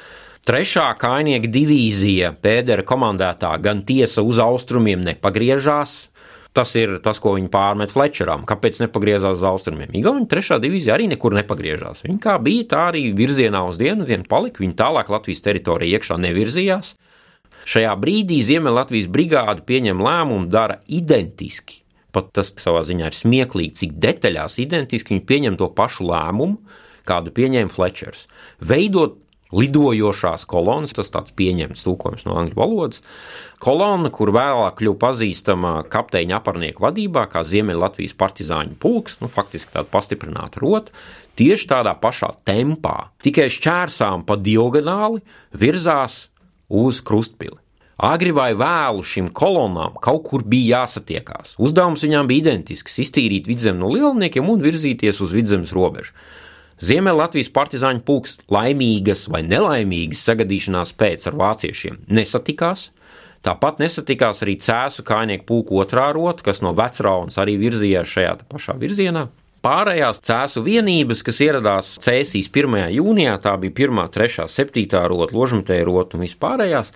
Trešā 0.48 0.86
kainieka 1.00 1.50
divīzija 1.50 2.30
Pēdera 2.42 2.84
komandētā 2.86 3.50
gan 3.62 3.82
tiesa 3.86 4.22
uz 4.24 4.38
austrumiem 4.42 5.02
nepagriežās, 5.04 5.96
Tas 6.58 6.72
ir 6.74 6.96
tas, 7.04 7.20
ko 7.22 7.36
viņi 7.36 7.52
pārmet 7.52 7.92
Flečeram. 7.94 8.42
Kāpēc 8.48 8.80
nepagriezās 8.82 9.36
uz 9.38 9.44
austrumiem? 9.46 9.92
Igauni 9.94 10.26
trešā 10.26 10.56
divīzija 10.58 10.96
arī 10.96 11.06
nekur 11.12 11.36
nepagriežās. 11.38 12.02
Viņi 12.02 12.18
kā 12.24 12.34
bija, 12.42 12.64
tā 12.72 12.80
arī 12.88 13.04
virzienā 13.14 13.60
uz 13.68 13.78
dienvidiem 13.78 14.24
palika. 14.26 14.64
Viņi 14.64 14.74
tālāk 14.80 15.12
Latvijas 15.14 15.44
teritorijā 15.44 16.00
iekšā 16.00 16.18
nevirzījās. 16.24 16.96
Šajā 17.68 17.92
brīdī 18.02 18.40
Ziemeļlatvijas 18.48 19.06
brigāde 19.12 19.62
pieņem 19.68 20.02
lēmumu, 20.02 20.48
dara 20.50 20.80
identiski. 20.90 21.84
Pat 22.16 22.32
tas 22.34 22.50
savā 22.58 22.82
ziņā 22.88 23.12
ir 23.12 23.14
smieklīgi, 23.14 23.78
cik 23.78 23.94
detaļās 24.02 24.58
identiski 24.64 25.14
viņi 25.14 25.26
pieņem 25.28 25.58
to 25.60 25.70
pašu 25.78 26.08
lēmumu, 26.08 26.58
kādu 27.06 27.30
pieņēma 27.38 27.70
Flečers. 27.70 28.26
Veidot 28.58 29.20
lidojošās 29.54 30.44
kolonas, 30.48 30.94
tas 30.96 31.12
tāds 31.12 31.34
pieņemts 31.38 31.84
tulkojums 31.86 32.26
no 32.28 32.36
angļu 32.40 32.58
valodas. 32.58 33.02
Kolona, 33.62 34.10
kur 34.14 34.32
vēlāk 34.34 34.78
kļuva 34.80 35.00
pazīstama 35.06 35.74
kapteiņa 35.90 36.38
aparnieku 36.38 36.84
vadībā, 36.84 37.26
kā 37.32 37.44
Ziemeļlatvijas 37.48 38.16
partizāņu 38.18 38.76
pulks, 38.82 39.18
nu, 39.22 39.30
faktiski 39.32 39.74
tāda 39.74 39.88
pastiprināta 39.90 40.62
rota, 40.62 40.92
tieši 41.38 41.70
tādā 41.72 41.94
pašā 41.98 42.32
tempā, 42.48 43.10
tikai 43.24 43.48
šķērsām 43.52 44.26
pa 44.28 44.36
diagonāli 44.36 45.24
virzās 45.56 46.26
uz 46.68 47.00
krustpili. 47.00 47.58
Agri 47.98 48.30
vai 48.30 48.52
vēlu 48.54 49.02
šīm 49.02 49.32
kolonām 49.34 49.96
kaut 49.98 50.28
kur 50.28 50.44
bija 50.46 50.84
jāsatiekās. 50.84 51.56
Uzdevums 51.58 52.04
viņām 52.06 52.28
bija 52.30 52.44
identisks- 52.44 52.98
iztīrīt 53.04 53.48
vidzemi 53.50 53.80
no 53.80 53.88
lielniekiem 53.90 54.48
un 54.48 54.62
virzīties 54.62 55.18
uz 55.20 55.32
vidzemes 55.34 55.72
robežu. 55.74 56.14
Ziemeļlatvijas 56.84 57.50
partizāņu 57.54 58.04
pulks 58.06 58.36
laimīgas 58.54 59.26
vai 59.32 59.42
nelaimīgas 59.46 60.22
sagadīšanās 60.28 60.94
pēc 60.98 61.26
ar 61.30 61.36
vāciešiem 61.40 61.98
nesatikās. 62.06 62.88
Tāpat 63.46 63.82
nesatikās 63.82 64.42
arī 64.44 64.56
cēsu 64.62 65.04
kājnieku 65.06 65.46
pulku 65.48 65.78
otrā 65.82 66.08
rota, 66.14 66.44
kas 66.46 66.62
no 66.62 66.74
vecraunas 66.78 67.38
arī 67.38 67.56
virzījās 67.60 68.14
šajā 68.14 68.32
pašā 68.50 68.74
virzienā. 68.78 69.28
Pārējās 69.62 70.20
cēsu 70.22 70.62
vienības, 70.62 71.24
kas 71.26 71.40
ieradās 71.42 71.96
Cēsīs 72.02 72.46
1. 72.54 72.92
jūnijā, 72.94 73.34
tā 73.42 73.56
bija 73.58 73.88
1, 73.88 74.04
3, 74.14 74.44
7 74.46 75.08
rota, 75.10 75.34
ložmetēja 75.34 75.86
rota 75.88 76.18
un 76.18 76.26
vispārējās, 76.26 76.92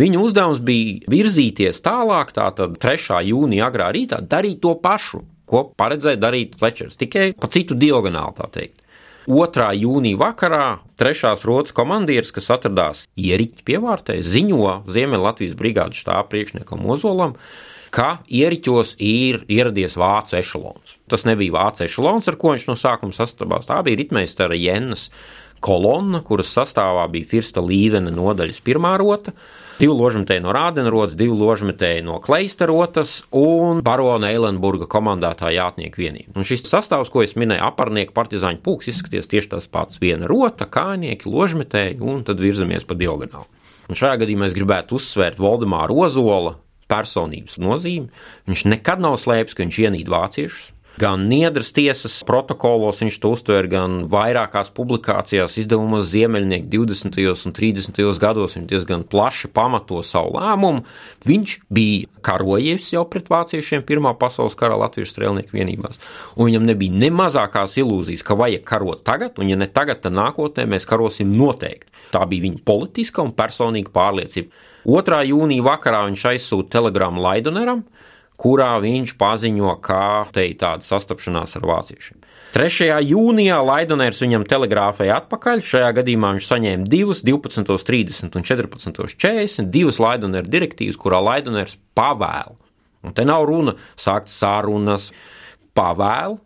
Viņa 0.00 0.20
uzdevums 0.22 0.60
bija 0.64 1.10
virzīties 1.12 1.82
tālāk, 1.84 2.30
tātad 2.32 2.78
3. 2.80 3.18
jūnija 3.28 3.66
agrā 3.68 3.90
rītā, 3.92 4.20
darīt 4.24 4.62
to 4.62 4.72
pašu, 4.80 5.24
ko 5.50 5.64
paredzēja 5.76 6.20
darīt 6.20 6.54
Flečers, 6.60 6.96
tikai 7.00 7.32
pa 7.36 7.50
citu 7.52 7.76
diagonāli, 7.76 8.36
tā 8.38 8.46
teikt. 8.54 8.78
2. 9.30 9.66
jūnija 9.78 10.18
vakarā 10.18 10.64
trešās 10.98 11.44
rotas 11.46 11.74
komandieris, 11.76 12.32
kas 12.34 12.48
atradās 12.50 13.04
ieriķa 13.14 13.62
pievārtē, 13.68 14.16
ziņo 14.26 14.80
Ziemeļlatvijas 14.90 15.54
brigādes 15.58 16.00
štāba 16.02 16.24
priekšniekam 16.32 16.82
Ozolam, 16.90 17.36
ka 17.94 18.24
ieriķos 18.26 18.96
ir 18.98 19.44
ieradies 19.46 19.94
vācu 20.00 20.34
ešalons. 20.40 20.96
Tas 21.10 21.26
nebija 21.28 21.54
vācu 21.60 21.86
ešalons, 21.86 22.26
ar 22.26 22.38
ko 22.42 22.56
viņš 22.56 22.66
no 22.72 22.76
sākuma 22.78 23.14
sastapās. 23.14 23.70
Tā 23.70 23.78
bija 23.86 24.00
ritmeistara 24.02 24.58
Jennas 24.58 25.06
kolonna, 25.62 26.24
kuras 26.26 26.50
sastāvā 26.50 27.06
bija 27.14 27.30
Firsta 27.30 27.62
Līvena 27.62 28.10
nodaļas 28.10 28.58
pirmā 28.66 28.96
rota, 28.98 29.36
divu 29.80 29.96
ložmetēju 29.96 30.44
no 30.44 30.54
Rādenrotas, 30.54 31.16
divu 31.18 31.36
ložmetēju 31.40 32.04
no 32.06 32.18
Kleistarotas 32.22 33.20
un 33.36 33.80
barona 33.84 34.30
Eilenburga 34.32 34.88
komandētā 34.90 35.52
jātnieku 35.54 36.02
vienība. 36.02 36.36
Un 36.36 36.48
šis 36.48 36.66
sastāvs, 36.68 37.10
ko 37.12 37.24
es 37.24 37.36
minēju, 37.40 37.64
aparnieku 37.64 38.14
partizāņu 38.16 38.60
pūks, 38.64 38.90
izskaties 38.92 39.30
tieši 39.30 39.54
tas 39.54 39.68
pats. 39.72 40.00
Viena 40.02 40.28
rota, 40.30 40.68
kājnieki, 40.68 41.28
ložmetēji 41.30 42.00
un 42.04 42.24
tad 42.28 42.42
virzamies 42.42 42.84
pa 42.88 42.98
diagonāli. 43.00 43.48
Un 43.90 43.98
šajā 43.98 44.20
gadījumā 44.22 44.50
es 44.50 44.56
gribētu 44.56 45.00
uzsvērt 45.00 45.40
Valdemāra 45.42 45.96
Ozola 45.96 46.58
personības 46.90 47.56
nozīmi. 47.62 48.10
Viņš 48.50 48.66
nekad 48.74 49.02
nav 49.02 49.16
slēpis, 49.22 49.56
ka 49.56 49.64
viņš 49.64 49.80
ienīd 49.86 50.10
vāciešus. 50.10 50.70
Gan 50.98 51.28
Niedras 51.30 51.70
tiesas 51.72 52.16
protokolos 52.26 52.98
viņš 53.00 53.18
to 53.22 53.30
uztver, 53.36 53.68
gan 53.70 54.08
vairākās 54.10 54.72
publikācijās, 54.74 55.54
izdevumos 55.62 56.08
Ziemeļnieki 56.10 56.66
20. 56.72 57.20
un 57.46 57.54
30. 57.54 58.00
gados 58.20 58.56
viņš 58.58 58.66
diezgan 58.68 59.04
plaši 59.06 59.52
pamato 59.54 60.02
savu 60.04 60.34
lēmumu. 60.34 60.82
Viņš 61.28 61.54
bija 61.70 62.08
karojies 62.26 62.90
jau 62.92 63.04
pret 63.08 63.30
vāciešiem 63.30 63.84
Pirmā 63.86 64.12
pasaules 64.18 64.58
kara 64.58 64.76
Latvijas 64.80 65.14
strēlnieku 65.14 65.54
vienībās, 65.56 66.02
un 66.34 66.50
viņam 66.50 66.66
nebija 66.68 66.98
ne 67.04 67.12
mazākās 67.14 67.78
ilūzijas, 67.80 68.26
ka 68.26 68.36
vajag 68.36 68.66
karot 68.66 69.04
tagad, 69.06 69.38
un 69.38 69.52
ja 69.52 69.56
ne 69.56 69.70
tagad, 69.70 70.02
tad 70.02 70.16
nākotnē 70.18 70.66
mēs 70.68 70.88
karosim 70.90 71.32
noteikti. 71.38 71.88
Tā 72.10 72.26
bija 72.26 72.48
viņa 72.48 72.64
politiska 72.66 73.22
un 73.22 73.32
personīga 73.38 73.94
pārliecība. 73.94 74.66
2. 74.84 75.22
jūnija 75.30 75.64
vakarā 75.64 76.04
viņš 76.08 76.26
aizsūta 76.32 76.76
telegramu 76.78 77.22
Laidoneram, 77.22 77.84
kurā 78.40 78.72
viņš 78.80 79.14
paziņo, 79.20 79.74
kā 79.84 80.24
te 80.34 80.46
ir 80.48 80.56
tāda 80.60 80.86
sastapšanās 80.86 81.58
ar 81.58 81.66
vāciešiem. 81.68 82.20
3. 82.50 82.88
jūnijā 83.06 83.60
Laidonērs 83.62 84.22
viņam 84.24 84.46
telegrāfēja 84.50 85.20
atpakaļ. 85.20 85.62
Šajā 85.70 85.90
gadījumā 86.00 86.32
viņš 86.34 86.48
saņēma 86.48 86.88
divas, 86.90 87.20
12.30 87.26 88.40
un 88.40 88.46
14.40, 88.48 89.70
divas 89.70 90.00
Laidonēra 90.02 90.50
direktīvas, 90.50 90.98
kurā 90.98 91.20
Laidonērs 91.22 91.76
pavēl. 91.94 92.56
Un 93.06 93.14
te 93.16 93.24
nav 93.28 93.46
runa 93.48 93.76
sākt 93.94 94.32
sarunas, 94.32 95.12
pavēl 95.78 96.40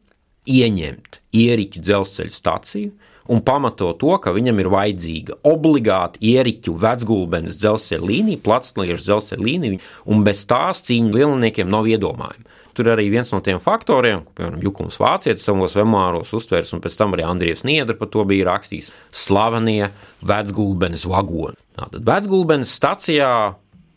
ieņemt 0.51 1.23
ieriķu 1.41 1.83
dzelzceļa 1.87 2.37
staciju 2.37 2.93
un 3.29 3.41
pamato 3.45 3.93
to, 4.01 4.17
ka 4.21 4.35
viņam 4.35 4.61
ir 4.61 4.71
vajadzīga 4.73 5.39
obligāti 5.49 6.35
ieriķu 6.35 6.75
vecgulbenes 6.81 7.59
dzelzceļa 7.61 8.11
līnija, 8.11 8.43
platsliežu 8.45 9.07
dzelzceļa 9.07 9.47
līnija, 9.49 9.81
un 10.11 10.27
bez 10.27 10.45
tās 10.51 10.85
cīņa 10.89 11.17
lielniekiem 11.17 11.71
nav 11.71 11.89
iedomājama. 11.91 12.53
Tur 12.75 12.89
arī 12.91 13.07
viens 13.07 13.31
no 13.31 13.39
tiem 13.39 13.61
faktoriem, 13.63 14.25
piemēram, 14.35 14.63
Jukums 14.67 14.97
Vācietis 14.99 15.45
savos 15.47 15.77
memoāros 15.79 16.33
uztvērs, 16.35 16.73
un 16.75 16.83
pēc 16.83 16.97
tam 16.99 17.15
arī 17.15 17.23
Andrievs 17.29 17.63
Niedra 17.63 17.95
par 17.95 18.11
to 18.11 18.25
bija 18.27 18.49
rakstījis 18.49 18.91
slavenie 19.15 19.93
vecgulbenes 20.27 21.07
vagoni. 21.07 21.55
Tātad 21.79 22.03
vecgulbenes 22.09 22.75
stacijā 22.75 23.31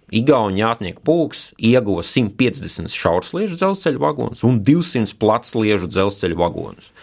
Igaunijas 0.07 0.77
jātnieku 0.77 1.01
pulks 1.03 1.39
ieguva 1.60 2.00
150 2.05 2.93
šaursliežu 2.96 3.57
dzelzceļa 3.60 4.00
vagonus 4.00 4.43
un 4.48 4.62
200 4.63 5.17
platsliežu 5.19 5.89
dzelzceļa 5.91 6.38
vagonus. 6.39 6.93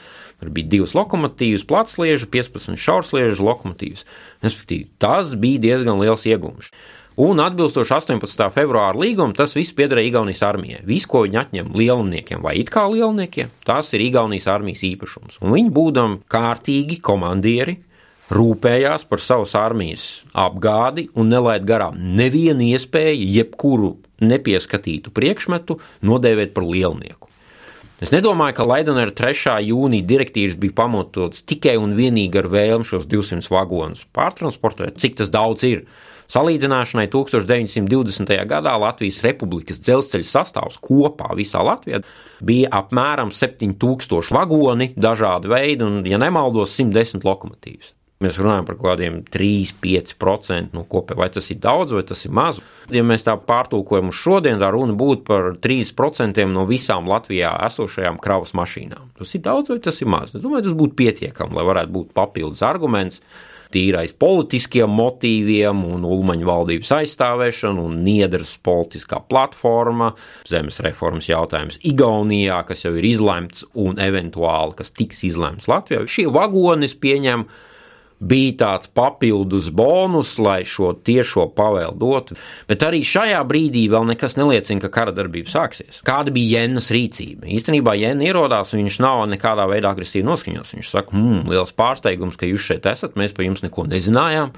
Tur 0.41 0.51
bija 0.55 0.71
divas 0.77 0.95
lokomotīvas, 0.97 1.67
platsliežu, 1.69 2.29
15 2.33 2.81
šaursliežu 2.81 3.47
lokomotīvas. 3.47 4.05
Respektīvi, 4.45 4.91
tas 5.03 5.33
bija 5.39 5.63
diezgan 5.69 6.03
liels 6.03 6.27
iegūms. 6.29 6.73
Un 7.15 7.39
atbilstoši 7.39 7.95
18. 7.95 8.49
februāra 8.51 8.99
līgumam, 8.99 9.37
tas 9.39 9.53
viss 9.55 9.75
piederēja 9.79 10.11
Igaunijas 10.11 10.41
armijai. 10.43 10.81
Viss, 10.83 11.07
ko 11.07 11.23
viņi 11.23 11.39
atņem 11.45 11.69
lielniekiem 11.79 12.43
vai 12.43 12.57
it 12.59 12.73
kā 12.75 12.89
lielniekiem, 12.91 13.53
tas 13.63 13.93
ir 13.95 14.03
Igaunijas 14.03 14.49
armijas 14.51 14.83
īpašums. 14.83 15.39
Un 15.39 15.55
viņi, 15.55 15.71
būdami 15.77 16.19
kārtīgi 16.35 16.99
komandieri, 17.07 17.77
rūpējās 18.35 19.07
par 19.07 19.23
savas 19.23 19.55
armijas 19.55 20.25
apgādi 20.35 21.07
un 21.15 21.31
nelaid 21.31 21.63
garām 21.69 22.01
nevienu 22.19 22.67
iespēju, 22.73 23.31
jebkuru 23.37 23.93
nepieskatītu 24.25 25.15
priekšmetu, 25.15 25.79
nodēvēt 26.03 26.51
par 26.57 26.67
lielnieku. 26.67 27.31
Es 28.05 28.11
nedomāju, 28.13 28.53
ka 28.59 28.65
Laidonera 28.69 29.15
3. 29.17 29.63
jūnija 29.65 30.05
direktīvas 30.05 30.59
bija 30.61 30.75
pamatotas 30.77 31.41
tikai 31.49 31.79
un 31.81 31.95
vienīgi 31.97 32.37
ar 32.37 32.51
vēlmu 32.53 32.85
šos 32.85 33.07
200 33.09 33.49
vagonus 33.49 34.03
pārtransportēt, 34.13 34.99
cik 35.01 35.17
tas 35.23 35.33
daudz 35.33 35.65
ir. 35.65 35.87
Salīdzināšanai 36.35 37.07
1920. 37.09 38.35
gadā 38.51 38.75
Latvijas 38.83 39.23
Republikas 39.25 39.81
dzelzceļa 39.81 40.29
sastāvs 40.35 40.77
kopā 40.85 41.33
visā 41.39 41.65
Latvijā 41.65 42.03
bija 42.45 42.75
apmēram 42.77 43.33
7000 43.33 44.37
vagoni, 44.37 44.91
dažādi 45.01 45.55
veidi, 45.55 45.89
un, 45.89 46.03
ja 46.05 46.21
nemaldos, 46.21 46.77
110 46.77 47.25
lokomotīvas. 47.25 47.95
Mēs 48.25 48.41
runājam 48.41 48.67
par 48.69 48.79
kaut 48.79 48.91
kādiem 48.95 49.21
3-5% 49.35 50.77
no 50.77 50.85
kopējā. 50.89 51.21
Vai 51.21 51.31
tas 51.35 51.51
ir 51.53 51.61
daudz 51.63 51.95
vai 51.97 52.05
tas 52.09 52.25
ir 52.25 52.35
maz? 52.35 52.61
Ja 52.93 53.05
mēs 53.07 53.27
tā 53.27 53.37
pārtulkojam 53.37 54.13
uz 54.13 54.19
šodien, 54.21 54.61
tā 54.63 54.71
runa 54.75 54.97
būtu 54.99 55.27
par 55.29 55.51
3% 55.65 56.47
no 56.53 56.67
visām 56.69 57.09
Latvijā 57.11 57.55
esošajām 57.69 58.21
kravas 58.23 58.55
mašīnām. 58.57 59.15
Tas 59.19 59.35
ir 59.37 59.45
daudz 59.45 59.73
vai 59.73 59.81
tas 59.85 60.01
ir 60.01 60.11
maz? 60.11 60.35
Es 60.35 60.45
domāju, 60.45 60.71
tas 60.71 60.79
būtu 60.79 60.97
pietiekami, 61.01 61.59
lai 61.59 61.67
varētu 61.73 61.99
būt 61.99 62.15
papildus 62.17 62.65
arguments 62.65 63.21
tīrais 63.75 64.15
politiskiem 64.19 64.91
motīviem 64.95 65.83
un 65.89 66.07
Ulmaņa 66.07 66.49
valdības 66.49 66.93
aizstāvēšanu 67.01 67.89
un 67.89 68.01
Niedras 68.07 68.55
politiskā 68.65 69.21
platforma, 69.31 70.13
zemes 70.49 70.81
reformas 70.85 71.29
jautājums 71.31 71.81
Igaunijā, 71.83 72.61
kas 72.69 72.87
jau 72.87 72.95
ir 72.99 73.09
izlemts 73.09 73.67
un 73.75 73.99
eventuāli, 74.03 74.79
kas 74.79 74.95
tiks 74.95 75.25
izlemts 75.27 75.69
Latvijā. 75.71 76.05
Šie 76.07 76.29
vagoni, 76.33 76.89
es 76.89 76.97
pieņemu, 76.99 77.49
bija 78.21 78.53
tāds 78.61 78.91
papildus 78.95 79.69
bonus, 79.75 80.37
lai 80.39 80.63
šo 80.69 80.93
tiešo 81.05 81.49
pavēlu 81.57 81.97
dotu. 81.99 82.37
Bet 82.71 82.85
arī 82.87 83.03
šajā 83.07 83.41
brīdī 83.49 83.85
vēl 83.93 84.07
nekas 84.13 84.39
neliecina, 84.39 84.83
ka 84.85 84.93
kara 84.95 85.15
darbība 85.17 85.53
sāksies. 85.53 86.01
Kāda 86.07 86.33
bija 86.35 86.61
Jēnas 86.61 86.91
rīcība? 86.95 87.49
Īstenībā 87.57 87.97
Jēna 87.99 88.29
ierodās, 88.29 88.75
viņš 88.77 89.01
nav 89.05 89.25
nekādā 89.33 89.67
veidā 89.71 89.93
agresīvi 89.93 90.27
noskaņots. 90.29 90.77
Viņš 90.79 90.95
saka, 90.95 91.17
mmm, 91.17 91.51
liels 91.53 91.75
pārsteigums, 91.77 92.39
ka 92.41 92.49
jūs 92.49 92.71
šeit 92.71 92.89
esat, 92.91 93.19
mēs 93.21 93.37
par 93.37 93.49
jums 93.49 93.65
neko 93.67 93.89
nezinājām. 93.91 94.55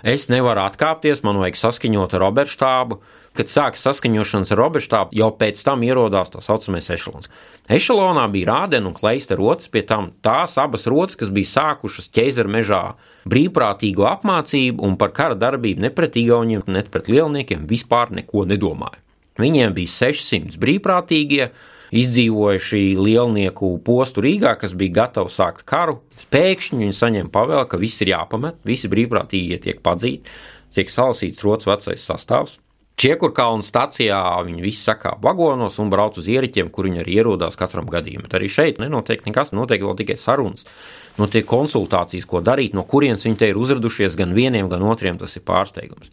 Es 0.00 0.28
nevaru 0.32 0.64
atkāpties, 0.64 1.24
man 1.26 1.40
vajag 1.42 1.58
saskaņot 1.60 2.16
ar 2.16 2.24
Robertu 2.24 2.56
štābu 2.56 3.00
kad 3.40 3.48
sākas 3.48 3.84
saskaņošanas 3.86 4.52
ar 4.52 4.60
Roberštābu, 4.60 5.16
jau 5.16 5.30
pēc 5.40 5.62
tam 5.64 5.80
ierodās 5.86 6.32
tā 6.34 6.42
saucamais 6.44 6.90
ešalons. 6.92 7.30
Ešalonā 7.72 8.26
bija 8.32 8.50
rādena 8.50 8.90
un 8.90 8.96
kleista 8.96 9.38
rotas, 9.38 9.70
pie 9.72 9.80
tam 9.88 10.10
tās 10.24 10.58
abas 10.60 10.84
rotas, 10.90 11.16
kas 11.16 11.32
bija 11.32 11.48
sākušas 11.48 12.10
ķeizara 12.12 12.52
mežā 12.52 12.82
brīvprātīgo 13.30 14.04
apmācību 14.10 14.84
un 14.84 14.98
par 15.00 15.14
kara 15.16 15.38
darbību 15.40 15.86
ne 15.86 15.92
pret 15.94 16.20
igauniem, 16.20 16.66
ne 16.68 16.84
pret 16.84 17.08
lielniekiem 17.08 17.64
vispār 17.70 18.12
neko 18.20 18.44
nedomāja. 18.50 19.00
Viņiem 19.40 19.72
bija 19.76 19.94
600 19.96 20.60
brīvprātīgie, 20.60 21.50
izdzīvojuši 21.96 22.82
lielnieku 23.00 23.72
postu 23.86 24.22
Rīgā, 24.26 24.54
kas 24.60 24.76
bija 24.78 25.00
gatavi 25.00 25.32
sākt 25.32 25.64
karu. 25.66 26.00
Pēkšņi 26.30 26.84
viņi 26.84 26.96
saņem 26.96 27.30
pavēlu, 27.32 27.66
ka 27.70 27.80
viss 27.80 28.02
ir 28.04 28.12
jāpamet, 28.12 28.60
visi 28.68 28.90
brīvprātīgie 28.92 29.58
tiek 29.64 29.80
padzīti, 29.82 30.34
tiek 30.76 30.92
salasīts 30.92 31.46
rots 31.46 31.66
vecais 31.70 32.04
sastāvs. 32.04 32.60
Čiekurkalna 33.00 33.64
stacijā 33.64 34.18
viņi 34.44 34.60
visi 34.60 34.82
sakā 34.84 35.14
vagonos 35.24 35.78
un 35.80 35.88
brauc 35.88 36.18
uz 36.20 36.26
ieriķiem, 36.28 36.68
kur 36.68 36.84
viņi 36.84 37.00
arī 37.00 37.14
ierodās 37.22 37.56
katram 37.56 37.86
gadījumam. 37.88 38.26
Bet 38.26 38.36
arī 38.36 38.50
šeit 38.52 38.80
nenotiek 38.82 39.24
nekas, 39.24 39.54
notiek 39.56 39.80
vēl 39.80 39.96
tikai 40.02 40.18
sarunas, 40.20 40.66
notiek 41.16 41.46
konsultācijas, 41.48 42.28
ko 42.28 42.42
darīt, 42.44 42.76
no 42.76 42.84
kurienes 42.84 43.24
viņi 43.24 43.40
te 43.40 43.48
ir 43.48 43.60
uzradušies 43.60 44.18
gan 44.20 44.36
vieniem, 44.36 44.68
gan 44.68 44.84
otriem. 44.84 45.16
Tas 45.16 45.38
ir 45.40 45.46
pārsteigums. 45.48 46.12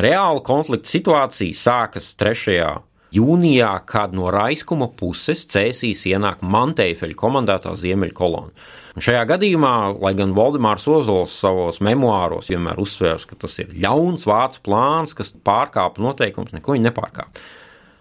Reāla 0.00 0.40
konflikta 0.40 0.88
situācija 0.88 1.58
sākas 1.58 2.14
3. 2.16 2.80
Jūnijā, 3.12 3.72
kad 3.88 4.14
no 4.16 4.30
Raiskuma 4.32 4.88
puses 4.98 5.44
cēsīs 5.50 6.04
ienāk 6.10 6.42
Manteifelļa 6.42 7.18
komandētā 7.18 7.74
ziemeļa 7.78 8.16
kolona. 8.16 8.68
Un 8.92 9.04
šajā 9.04 9.22
gadījumā, 9.30 9.74
lai 10.02 10.12
gan 10.18 10.34
Valdemārs 10.36 10.84
Ozols 10.92 11.32
savos 11.40 11.80
memoāros 11.84 12.50
vienmēr 12.52 12.80
uzsvērs, 12.82 13.24
ka 13.28 13.38
tas 13.40 13.56
ir 13.62 13.72
ļauns 13.72 14.26
vācu 14.28 14.60
plāns, 14.68 15.16
kas 15.16 15.32
pārkāpa 15.32 16.02
noteikumus, 16.04 16.52
neko 16.56 16.76
viņa 16.76 16.90
nepārkāpa. 16.90 17.44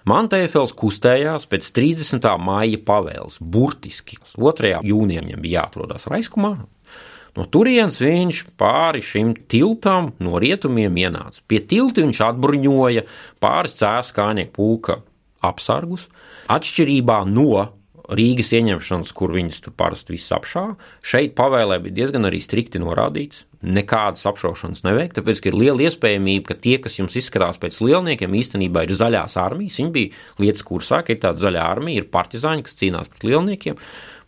Mantēfels 0.10 0.74
kustējās 0.74 1.46
pēc 1.48 1.68
30. 1.78 2.26
maija 2.42 2.80
pavēles, 2.88 3.38
burtiski 3.40 4.18
2. 4.34 4.80
jūnijā 4.90 5.24
viņam 5.24 5.44
bija 5.44 5.62
jāatrodas 5.62 6.10
Raiskumā. 6.10 6.56
No 7.38 7.46
turienes 7.48 8.02
viņš 8.04 8.42
pāri 8.60 9.04
šim 9.06 9.36
tiltam 9.52 10.12
no 10.20 10.40
rietumiem 10.42 10.98
ienāca. 11.00 11.40
Pie 11.48 11.62
tilta 11.64 12.04
viņš 12.04 12.24
atbruņoja 12.28 13.06
pāris 13.44 13.78
cēlus 13.80 14.12
kājnieku 14.16 14.56
pulka 14.58 14.98
apsargus. 15.48 16.10
Atšķirībā 16.52 17.22
no 17.30 17.70
Rīgas 18.12 18.50
ieņemšanas, 18.58 19.14
kur 19.16 19.32
viņas 19.32 19.62
tur 19.64 19.74
parasti 19.78 20.18
viss 20.18 20.34
apšāva. 20.36 20.76
Šeit 21.06 21.32
pavēlē 21.38 21.78
bija 21.86 22.02
diezgan 22.02 22.28
arī 22.28 22.42
strikti 22.44 22.82
norādīts, 22.82 23.46
nekādas 23.64 24.26
apšaušanas 24.28 24.84
neveikt, 24.84 25.16
tāpēc 25.16 25.40
ir 25.48 25.56
liela 25.56 25.86
iespējamība, 25.86 26.50
ka 26.50 26.58
tie, 26.60 26.76
kas 26.84 26.98
jums 27.00 27.16
izskatās 27.22 27.62
pēc 27.62 27.78
lielniekiem, 27.80 28.36
īstenībā 28.42 28.84
ir 28.84 28.96
zaļās 29.00 29.38
armijas. 29.40 29.78
Viņi 29.80 29.94
bija 29.96 30.44
lietas 30.44 30.66
kursā, 30.68 31.00
ka 31.06 31.16
ir 31.16 31.22
tāda 31.24 31.46
zaļā 31.46 31.64
armija, 31.64 32.02
ir 32.02 32.10
partizāņi, 32.12 32.66
kas 32.68 32.80
cīnās 32.82 33.12
pret 33.14 33.28
lielniekiem. 33.30 33.80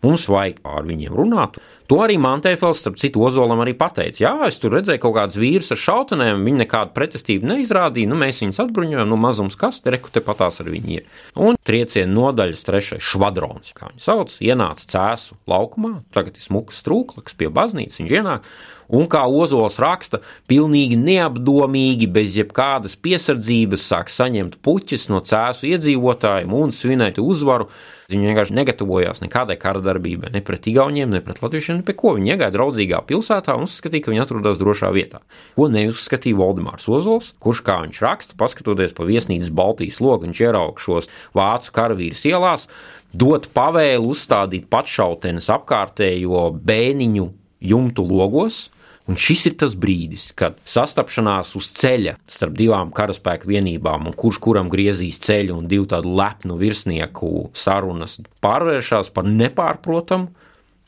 Mums 0.04 0.30
vajag 0.32 0.64
ar 0.68 0.88
viņiem 0.88 1.20
runāt. 1.20 1.60
To 1.94 2.00
arī 2.02 2.16
Mantēfels, 2.18 2.80
starp 2.82 2.96
citu, 2.98 3.22
Ozolam 3.22 3.60
arī 3.62 3.76
pateica. 3.78 4.18
Jā, 4.18 4.32
es 4.48 4.56
tur 4.58 4.74
redzēju 4.74 4.98
kaut 5.04 5.14
kādus 5.14 5.38
vīrus 5.38 5.68
ar 5.76 5.78
šautenēm, 5.78 6.40
viņi 6.42 6.64
nekādu 6.64 6.90
pretestību 6.96 7.46
neizrādīja, 7.52 8.10
nu 8.10 8.18
mēs 8.18 8.40
viņus 8.42 8.64
atbruņojam, 8.64 9.12
nu 9.12 9.20
mazums 9.22 9.54
kas, 9.62 9.78
te 9.84 9.94
reku 9.94 10.10
te 10.10 10.24
patās 10.26 10.58
ar 10.64 10.72
viņi 10.74 10.98
ir. 10.98 11.06
Un 11.38 11.60
trieciena 11.62 12.10
nodaļas 12.16 12.66
trešais 12.66 13.12
švadrons, 13.12 13.76
kā 13.78 13.92
viņi 13.92 14.02
sauc, 14.08 14.34
ienāca 14.42 14.90
cēsu 14.90 15.38
laukumā, 15.54 16.00
tagad 16.18 16.42
ir 16.42 16.48
smuks 16.48 16.82
strūklaks 16.82 17.38
pie 17.38 17.54
baznīcas, 17.54 18.02
viņš 18.02 18.18
ienāk. 18.18 18.50
Un 18.94 19.08
kā 19.10 19.24
Ozols 19.26 19.80
raksta, 19.82 20.22
pilnīgi 20.50 21.00
neapdomīgi, 21.00 22.10
bez 22.14 22.38
jebkādas 22.38 22.96
piesardzības 23.02 23.90
sāk 23.90 24.14
saņemt 24.14 24.60
puķis 24.66 25.10
no 25.10 25.24
cēsu 25.26 25.72
iedzīvotājiem 25.74 26.54
un 26.54 26.76
svinēt 26.76 27.22
uzvaru 27.24 27.72
Viņi 28.12 28.28
vienkārši 28.30 28.56
negatavojās 28.58 29.22
nekādai 29.24 29.56
kara 29.60 29.80
darbībai, 29.84 30.30
ne 30.34 30.42
pret 30.46 30.68
Igauniem, 30.68 31.10
ne 31.14 31.22
pret 31.24 31.40
Latviešiem, 31.42 31.80
ne 31.80 31.86
pie 31.88 31.96
ko. 31.98 32.14
Viņi 32.18 32.34
iegāja 32.34 32.54
draudzīgā 32.54 33.00
pilsētā 33.08 33.56
un 33.58 33.66
uzskatīja, 33.66 34.06
ka 34.06 34.12
viņi 34.12 34.24
atrodas 34.26 34.60
drošā 34.60 34.90
vietā. 34.94 35.22
Ko 35.56 35.70
neuzskatīja 35.72 36.40
Valdemārs 36.40 36.90
Ozols, 36.92 37.32
kurš, 37.44 37.64
kā 37.66 37.80
viņš 37.86 38.02
raksta, 38.04 38.38
paskatoties 38.40 38.96
pa 38.98 39.08
viesnīcas 39.08 39.54
Baltijas 39.56 40.02
logu, 40.04 40.28
viņš 40.28 40.44
ieraug 40.44 40.84
šos 40.84 41.10
vācu 41.38 41.74
karavīrus 41.74 42.26
ielās, 42.28 42.68
dot 43.16 43.48
pavēlu 43.56 44.12
uzstādīt 44.12 44.68
pašautenes 44.74 45.48
apkārtējo 45.54 46.50
bēniņu 46.60 47.30
jumtu 47.64 48.06
logos, 48.10 48.68
Un 49.04 49.18
šis 49.20 49.42
ir 49.50 49.58
tas 49.60 49.74
brīdis, 49.76 50.30
kad 50.40 50.56
sastapšanās 50.64 51.50
uz 51.60 51.68
ceļa 51.76 52.16
starp 52.32 52.56
divām 52.56 52.94
karaspēku 52.96 53.50
vienībām, 53.52 54.08
un 54.08 54.16
kurš 54.16 54.40
kuram 54.46 54.70
griezīs 54.72 55.20
ceļu, 55.26 55.58
un 55.60 55.68
divu 55.68 55.90
tādu 55.92 56.14
lepnu 56.16 56.56
virsnieku 56.62 57.50
sarunas 57.52 58.22
pārvēršas 58.44 59.12
par 59.12 59.28
nepārprotamu 59.28 60.32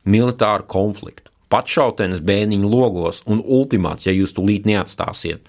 militāru 0.08 0.67
konfliktu. 0.71 1.28
Patšautenes 1.51 2.23
bēniņu 2.25 2.71
logos 2.71 3.21
un 3.28 3.43
ultimāts, 3.43 4.08
ja 4.08 4.15
jūs 4.15 4.34
tūlīt 4.38 4.67
neatstāsiet 4.69 5.43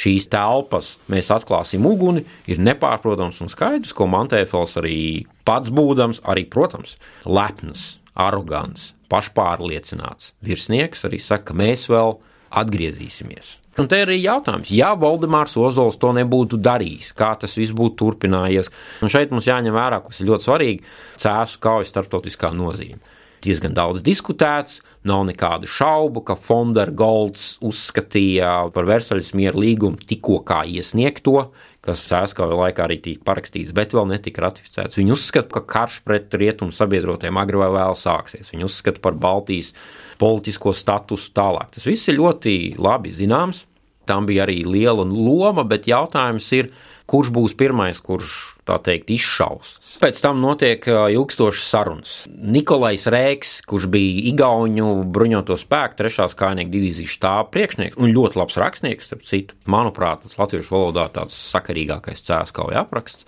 šīs 0.00 0.28
telpas, 0.32 0.94
mēs 1.12 1.28
atklāsim 1.34 1.84
uguni, 1.88 2.24
ir 2.48 2.60
nepārprotams 2.62 3.40
un 3.44 3.50
skaidrs, 3.52 3.94
ko 3.96 4.06
Mantēfels 4.08 4.76
arī 4.80 5.00
pats 5.48 5.72
būdams, 5.74 6.22
arī, 6.30 6.46
protams, 6.48 6.94
lepns, 7.26 7.99
arogants, 8.14 8.92
pašpārliecināts 9.10 10.34
virsnieks 10.46 11.06
arī 11.08 11.20
saka, 11.22 11.50
ka 11.50 11.58
mēs 11.60 11.88
vēl 11.90 12.16
atgriezīsimies. 12.60 13.56
Un 13.78 13.86
te 13.88 14.00
ir 14.02 14.10
arī 14.10 14.18
jautājums, 14.18 14.72
ja 14.74 14.90
Valdemārs 14.98 15.54
Ozols 15.60 15.96
to 16.00 16.10
nebūtu 16.16 16.58
darījis, 16.60 17.12
kā 17.16 17.30
tas 17.40 17.54
viss 17.56 17.72
būtu 17.76 17.96
turpinājies. 18.02 18.68
Un 19.00 19.12
šeit 19.12 19.30
mums 19.30 19.46
jāņem 19.46 19.76
vērā, 19.76 20.02
kas 20.04 20.20
ir 20.20 20.28
ļoti 20.32 20.46
svarīgi, 20.48 20.82
cēsu 21.22 21.62
kaujas 21.62 21.94
starptautiskā 21.94 22.50
nozīme 22.52 23.00
diezgan 23.44 23.74
daudz 23.76 24.04
diskutēts. 24.04 24.80
Nav 25.08 25.24
nekādu 25.30 25.68
šaubu, 25.70 26.20
ka 26.28 26.36
Fondera 26.36 26.92
Golds 26.92 27.54
uzskatīja 27.64 28.68
par 28.74 28.88
Versaļas 28.88 29.32
miera 29.38 29.56
līgumu 29.56 30.00
tikko 30.04 30.42
kā 30.44 30.60
iesniegto, 30.68 31.46
kas 31.84 32.02
Cēskauja 32.08 32.58
laikā 32.58 32.84
arī 32.84 32.98
tika 33.00 33.24
parakstīts, 33.30 33.72
bet 33.76 33.94
vēl 33.96 34.10
netika 34.10 34.44
ratificēts. 34.44 34.98
Viņi 35.00 35.14
uzskata, 35.14 35.48
ka 35.54 35.62
karš 35.64 36.00
pret 36.04 36.34
rietumu 36.36 36.74
sabiedrotiem 36.76 37.40
agri 37.40 37.60
vai 37.60 37.70
vēl 37.72 37.96
sāksies. 37.96 38.52
Viņi 38.52 38.68
uzskata 38.68 39.02
par 39.04 39.16
Baltijas 39.20 39.72
politisko 40.20 40.74
statusu 40.76 41.32
tālāk. 41.36 41.72
Tas 41.76 41.88
viss 41.88 42.10
ir 42.12 42.18
ļoti 42.20 42.76
labi 42.80 43.14
zināms. 43.16 43.64
Tam 44.08 44.26
bija 44.28 44.44
arī 44.44 44.60
liela 44.66 45.04
loma, 45.06 45.64
bet 45.64 45.88
jautājums 45.88 46.48
ir, 46.56 46.70
kurš 47.10 47.32
būs 47.34 47.56
pirmais, 47.58 47.98
kurš 47.98 48.34
tā 48.68 48.76
teikt 48.86 49.10
izšaus. 49.10 49.74
Pēc 50.02 50.20
tam 50.22 50.40
notiek 50.42 50.84
ilgstošas 50.86 51.66
sarunas. 51.72 52.14
Nikolais 52.30 53.06
Rēks, 53.10 53.56
kurš 53.68 53.88
bija 53.90 54.26
Igauņu 54.30 54.90
bruņoto 55.10 55.58
spēku 55.58 55.98
trešās 55.98 56.36
kājnieku 56.38 56.70
divīzijas 56.76 57.16
štāba 57.18 57.48
priekšnieks 57.54 57.98
un 57.98 58.14
ļoti 58.14 58.40
labs 58.40 58.58
rakstnieks, 58.62 59.10
starp 59.10 59.24
citu, 59.26 59.58
manuprāt, 59.70 60.22
tas 60.22 60.38
latviešu 60.38 60.76
valodā 60.76 61.08
tāds 61.14 61.38
sakarīgākais 61.50 62.22
cēlus 62.26 62.54
kauja 62.54 62.84
apraksts. 62.84 63.26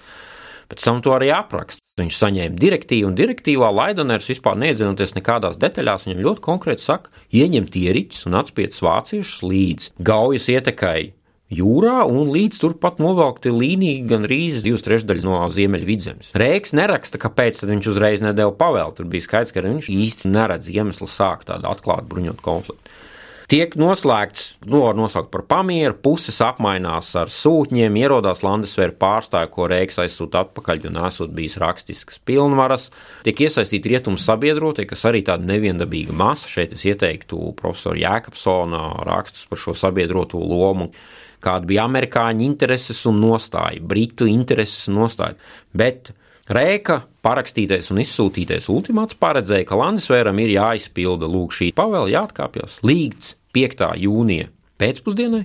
Pēc 0.70 0.84
tam 0.86 1.02
to 1.04 1.12
arī 1.12 1.32
apraksta. 1.34 1.82
Viņš 2.00 2.16
saņēma 2.16 2.56
direktīvu, 2.56 3.10
un 3.10 3.16
direktīvā 3.18 3.68
Laidoners 3.68 4.30
vispār 4.30 4.56
neiedzinoties 4.62 5.12
nekādās 5.18 5.58
detaļās, 5.60 6.06
viņam 6.06 6.22
ļoti 6.24 6.44
konkrēti 6.46 6.86
saka, 6.86 7.12
ieņemt 7.36 7.76
ierīces 7.76 8.24
un 8.30 8.38
atspiest 8.40 8.80
vāciešus 8.80 9.42
līdz 9.44 9.90
gaujas 10.00 10.48
ietekai 10.54 11.10
jūrā 11.58 12.02
un 12.08 12.32
līdz 12.32 12.60
turpat 12.62 13.00
novilkti 13.02 13.52
līnija 13.52 14.06
gan 14.10 14.26
rīzes 14.30 14.64
divas 14.64 14.84
trešdaļas 14.86 15.28
no 15.28 15.42
Ziemeļvidzemes. 15.52 16.32
Rēks 16.38 16.74
neraksta, 16.78 17.20
kāpēc 17.22 17.62
viņš 17.68 17.92
uzreiz 17.92 18.24
nedēļu 18.24 18.56
pavēl. 18.60 18.96
Tur 18.96 19.08
bija 19.12 19.28
skaidrs, 19.28 19.54
ka 19.54 19.64
viņš 19.66 19.92
īsti 19.92 20.32
neredz 20.32 20.72
iemeslu 20.72 21.10
sākt 21.10 21.50
tādu 21.52 21.70
atklātu 21.70 22.10
bruņotu 22.12 22.44
konfliktu. 22.44 22.98
Tiek 23.52 23.74
noslēgts, 23.76 24.54
nu, 24.64 24.78
var 24.86 24.94
nosaukt 24.96 25.28
par 25.28 25.42
pamieru, 25.44 25.92
puses 26.00 26.38
apmainās 26.40 27.10
ar 27.20 27.28
sūtņiem, 27.28 27.98
ierodās 28.00 28.40
Landesvēra 28.40 28.94
pārstāja, 28.96 29.50
ko 29.52 29.66
Reiks 29.68 29.98
aizsūta 30.00 30.46
atpakaļ, 30.46 30.86
un 30.88 30.96
esot 31.04 31.34
bijis 31.36 31.58
rakstiskas 31.60 32.22
pilnvaras. 32.24 32.88
Tiek 33.26 33.42
iesaistīti 33.44 33.92
rietumu 33.92 34.16
sabiedrotie, 34.16 34.86
kas 34.88 35.04
arī 35.10 35.20
tāda 35.26 35.44
neviendabīga 35.50 36.16
masa. 36.16 36.48
Šeit 36.48 36.72
es 36.78 36.86
ieteiktu 36.88 37.52
profesoru 37.58 38.00
Jēkabsona 38.00 38.86
rakstus 39.10 39.44
par 39.50 39.60
šo 39.60 39.76
sabiedroto 39.76 40.40
lomu 40.40 40.88
kāda 41.42 41.68
bija 41.68 41.86
amerikāņu 41.88 42.44
intereses 42.46 43.04
un 43.10 43.20
nostāja, 43.22 43.82
britu 43.82 44.28
intereses 44.30 44.88
un 44.90 45.02
nostāja. 45.02 45.38
Bet 45.76 46.12
Rēka 46.52 47.04
parakstītais 47.22 47.92
un 47.94 48.00
izsūtītais 48.02 48.66
ultimāts 48.72 49.16
paredzēja, 49.20 49.66
ka 49.68 49.78
Landesvēram 49.78 50.40
ir 50.42 50.56
jāizpilda 50.56 51.28
lūk 51.30 51.54
šī 51.54 51.70
pavēle, 51.76 52.10
jāatkāpjas 52.16 52.80
līdz 52.82 53.28
5. 53.54 53.84
jūnija 54.02 54.48
pēcpusdienai, 54.82 55.44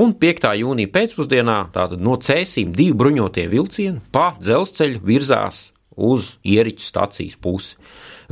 un 0.00 0.14
5. 0.16 0.48
jūnija 0.62 0.92
pēcpusdienā 0.94 1.58
no 2.00 2.16
cēsīm 2.16 2.72
divi 2.72 2.96
bruņotie 2.96 3.44
vilcieni 3.52 4.00
pa 4.12 4.30
dzelzceļu 4.40 5.04
virzās 5.04 5.68
uz 5.98 6.36
ieriķu 6.46 6.84
stacijas 6.86 7.36
pusi. 7.36 7.76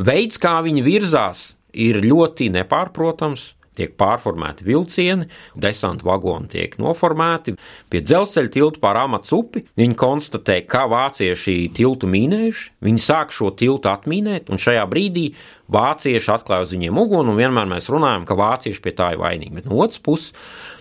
Veids, 0.00 0.40
kā 0.40 0.57
viņi 0.64 0.85
virzās, 0.87 1.50
ir 1.76 2.00
ļoti 2.05 2.48
nepārprotams 2.55 3.50
tiek 3.77 3.95
pārformēti 4.01 4.67
vilcieni, 4.67 5.29
desantu 5.55 6.09
vagoni 6.09 6.51
tiek 6.53 6.77
noformēti. 6.81 7.57
Pie 7.93 8.03
dzelzceļa 8.05 8.53
tilta 8.55 8.83
pār 8.83 9.03
amatu 9.05 9.43
upi 9.43 9.65
viņi 9.79 9.99
konstatē, 9.99 10.61
ka 10.69 10.87
vācieši 10.91 11.59
tiltu 11.77 12.11
mīnējuši, 12.11 12.73
viņi 12.87 13.05
sāk 13.05 13.35
šo 13.37 13.53
tiltu 13.59 13.93
atmīnēt, 13.93 14.51
un 14.51 14.62
šajā 14.62 14.87
brīdī 14.91 15.29
vācieši 15.73 16.33
atklāja 16.35 16.67
uz 16.67 16.75
viņiem 16.75 16.99
uguni, 17.03 17.33
un 17.33 17.41
vienmēr 17.41 17.69
mēs 17.71 17.91
runājam, 17.93 18.27
ka 18.27 18.39
vācieši 18.39 18.83
pie 18.83 18.95
tā 18.97 19.12
ir 19.15 19.23
vainīgi. 19.23 19.55
Bet 19.59 19.69
no 19.69 19.81
otras 19.83 20.03
puses, 20.03 20.35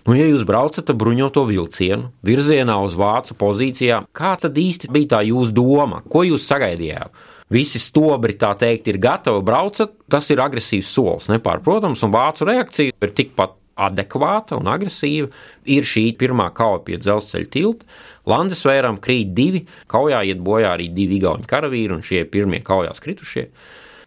nu, 0.05 0.17
ja 0.17 0.27
jūs 0.29 0.45
braucat 0.47 0.91
ar 0.91 0.99
bruņoto 1.01 1.45
vilcienu 1.49 2.11
virzienā 2.25 2.77
uz 2.85 2.97
vācu 2.99 3.37
pozīcijām, 3.39 4.09
kā 4.15 4.35
tad 4.41 4.57
īsti 4.61 4.91
bija 4.93 5.15
tā 5.17 5.23
jūsu 5.25 5.55
doma? 5.55 6.03
Ko 6.09 6.25
jūs 6.27 6.45
sagaidījāt? 6.49 7.25
Visi 7.53 7.81
stobri, 7.81 8.37
tā 8.39 8.53
teikt, 8.59 8.89
ir 8.89 9.01
gatavi 9.01 9.43
braucat, 9.45 9.93
tas 10.11 10.29
ir 10.33 10.41
agresīvs 10.43 10.89
solis, 10.89 11.29
nepārprotams, 11.31 12.03
un 12.05 12.13
vācu 12.15 12.47
reakcija 12.49 12.95
ir 12.95 13.15
tikpat 13.15 13.55
adekvāta 13.75 14.55
un 14.55 14.69
agresīva. 14.71 15.29
Ir 15.67 15.87
šī 15.87 16.07
pirmā 16.19 16.47
kauja 16.55 16.81
pie 16.87 16.99
dzelzceļa 17.01 17.49
tilta. 17.51 17.87
Landesvēram 18.29 18.97
krīt 19.03 19.33
divi, 19.37 19.65
kaujā 19.91 20.23
iet 20.29 20.39
bojā 20.43 20.71
arī 20.77 20.87
divi 20.95 21.19
igauņu 21.19 21.47
karavīri, 21.49 21.93
un 21.97 22.05
šie 22.05 22.23
pirmie 22.31 22.61
kaujās 22.65 23.03
kritušie. 23.03 23.49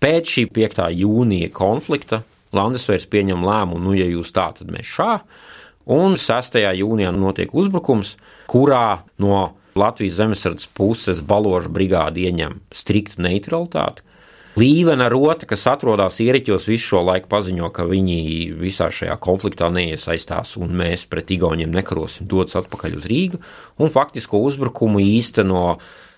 Pēc 0.02 0.34
šī 0.34 0.48
5. 0.54 0.82
jūnija 0.94 1.52
konflikta 1.54 2.22
Landesvērs 2.56 3.04
pieņem 3.12 3.42
lēmumu, 3.44 3.82
nu, 3.90 3.94
ja 3.98 4.06
jūs 4.08 4.32
tā, 4.32 4.48
tad 4.56 4.70
mēs 4.72 4.88
šā. 4.88 5.18
Un 5.92 6.16
6. 6.20 6.58
jūnijā 6.78 7.12
notiek 7.12 7.52
uzbrukums, 7.52 8.14
kurā 8.48 9.02
no 9.20 9.42
Latvijas 9.78 10.18
zemesardzes 10.18 10.68
puses 10.76 11.22
baložu 11.24 11.70
brigāde 11.72 12.26
ieņem 12.26 12.58
striktu 12.74 13.22
neutralitāti. 13.24 14.04
Līvena 14.58 15.06
rota, 15.12 15.46
kas 15.46 15.68
atrodas 15.70 16.16
ieriķos 16.18 16.64
visu 16.66 16.94
šo 16.94 17.04
laiku, 17.06 17.28
paziņo, 17.30 17.68
ka 17.70 17.84
viņi 17.86 18.16
visā 18.58 18.88
šajā 18.90 19.14
konfliktā 19.22 19.68
neiesaistās 19.70 20.56
un 20.58 20.72
mēs 20.80 21.04
pret 21.06 21.30
Igauniem 21.30 21.70
nekarosim, 21.70 22.26
dodas 22.26 22.58
atpakaļ 22.58 22.96
uz 22.98 23.06
Rīgu 23.06 23.38
un 23.78 23.92
faktisko 23.94 24.40
uzbrukumu 24.48 25.04
īsteno 25.04 25.76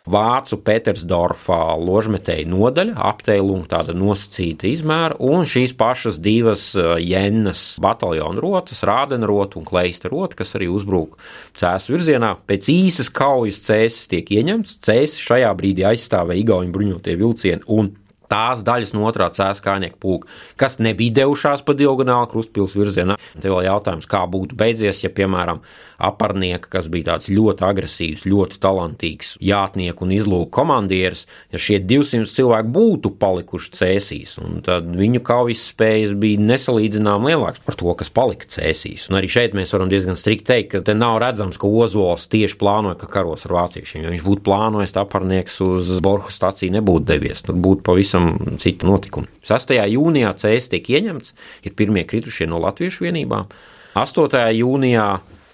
Vācu 0.08 0.56
Pētersdorfā 0.64 1.60
ložmetēja 1.80 2.48
nodaļa, 2.48 2.96
apteiluma 3.10 3.68
tāda 3.68 3.94
nosacīta 3.96 4.68
izmēra, 4.70 5.18
un 5.20 5.44
šīs 5.48 5.74
pašas 5.78 6.20
divas 6.22 6.70
Jennas 7.04 7.64
bataljona 7.82 8.40
rotas, 8.40 8.84
Rādena 8.86 9.28
rota 9.28 9.60
un 9.60 9.68
Kleista 9.68 10.08
rota, 10.12 10.38
kas 10.40 10.56
arī 10.56 10.70
uzbruk 10.72 11.18
cēsu 11.60 11.96
virzienā. 11.96 12.34
Pēc 12.48 12.70
īsas 12.72 13.12
kaujas 13.12 13.60
cēsis 13.68 14.08
tiek 14.10 14.32
ieņemts, 14.40 14.78
cēsis 14.86 15.20
šajā 15.28 15.52
brīdī 15.58 15.84
aizstāvēja 15.92 16.46
Igauņu 16.46 16.74
bruņotie 16.74 17.18
vilcieni 17.20 17.68
un 17.68 17.92
tās 18.30 18.64
daļas 18.66 18.94
no 18.94 19.06
otrā 19.08 19.28
cēskājnieka 19.34 19.98
pulka, 20.00 20.30
kas 20.60 20.78
nebija 20.82 21.20
devušās 21.20 21.64
pa 21.66 21.74
diagonāli 21.76 22.30
krustpils 22.30 22.76
virzienā. 22.78 23.18
Te 23.40 23.50
vēl 23.50 23.66
jautājums, 23.66 24.08
kā 24.10 24.22
būtu 24.30 24.58
beidzies, 24.58 25.02
ja, 25.04 25.10
piemēram, 25.14 25.62
aparnieka, 26.00 26.68
kas 26.76 26.88
bija 26.92 27.12
tāds 27.12 27.30
ļoti 27.32 27.66
agresīvs, 27.66 28.26
ļoti 28.28 28.60
talantīgs 28.62 29.34
jātnieku 29.44 30.06
un 30.06 30.14
izlūku 30.16 30.50
komandieris, 30.54 31.26
ja 31.52 31.60
šie 31.60 31.80
200 31.84 32.28
cilvēki 32.30 32.72
būtu 32.74 33.14
palikuši 33.20 33.74
cēsīs, 33.80 34.36
tad 34.66 34.88
viņu 34.96 35.22
kaujas 35.26 35.66
spējas 35.72 36.14
bija 36.20 36.40
nesalīdzināmāk 36.52 37.30
lielākas 37.30 37.62
par 37.64 37.76
to, 37.78 37.92
kas 37.98 38.12
palika 38.12 38.48
cēsīs. 38.50 39.08
Un 39.10 39.18
arī 39.20 39.30
šeit 39.30 39.54
mēs 39.56 39.72
varam 39.74 39.90
diezgan 39.90 40.18
strikt 40.18 40.46
teikt, 40.50 40.72
ka 40.74 40.82
te 40.86 40.94
nav 40.96 41.18
redzams, 41.22 41.58
ka 41.60 41.68
Ozols 41.68 42.28
tieši 42.32 42.58
plānoja, 42.60 42.98
ka 43.00 43.10
karos 43.10 43.46
ar 43.48 43.56
vāciešiem. 43.58 44.04
Ja 44.04 44.12
viņš 44.14 44.24
būtu 44.26 44.44
plānojis, 44.46 44.96
aparnieks 45.00 45.60
uz 45.64 45.92
Borhu 46.04 46.32
stāciju 46.32 46.74
nebūtu 46.78 47.08
devies, 47.10 47.42
tur 47.46 47.58
būtu 47.60 47.84
pavisam 47.86 48.32
cita 48.62 48.88
notikuma. 48.88 49.30
6. 49.46 49.74
jūnijā 49.94 50.32
CS 50.40 50.70
tiek 50.74 50.90
ieņemts, 50.96 51.34
ir 51.66 51.76
pirmie 51.78 52.06
kritušie 52.08 52.48
no 52.50 52.60
latviešu 52.62 53.06
vienībām. 53.06 53.50
8. 53.98 54.40
jūnijā 54.54 55.06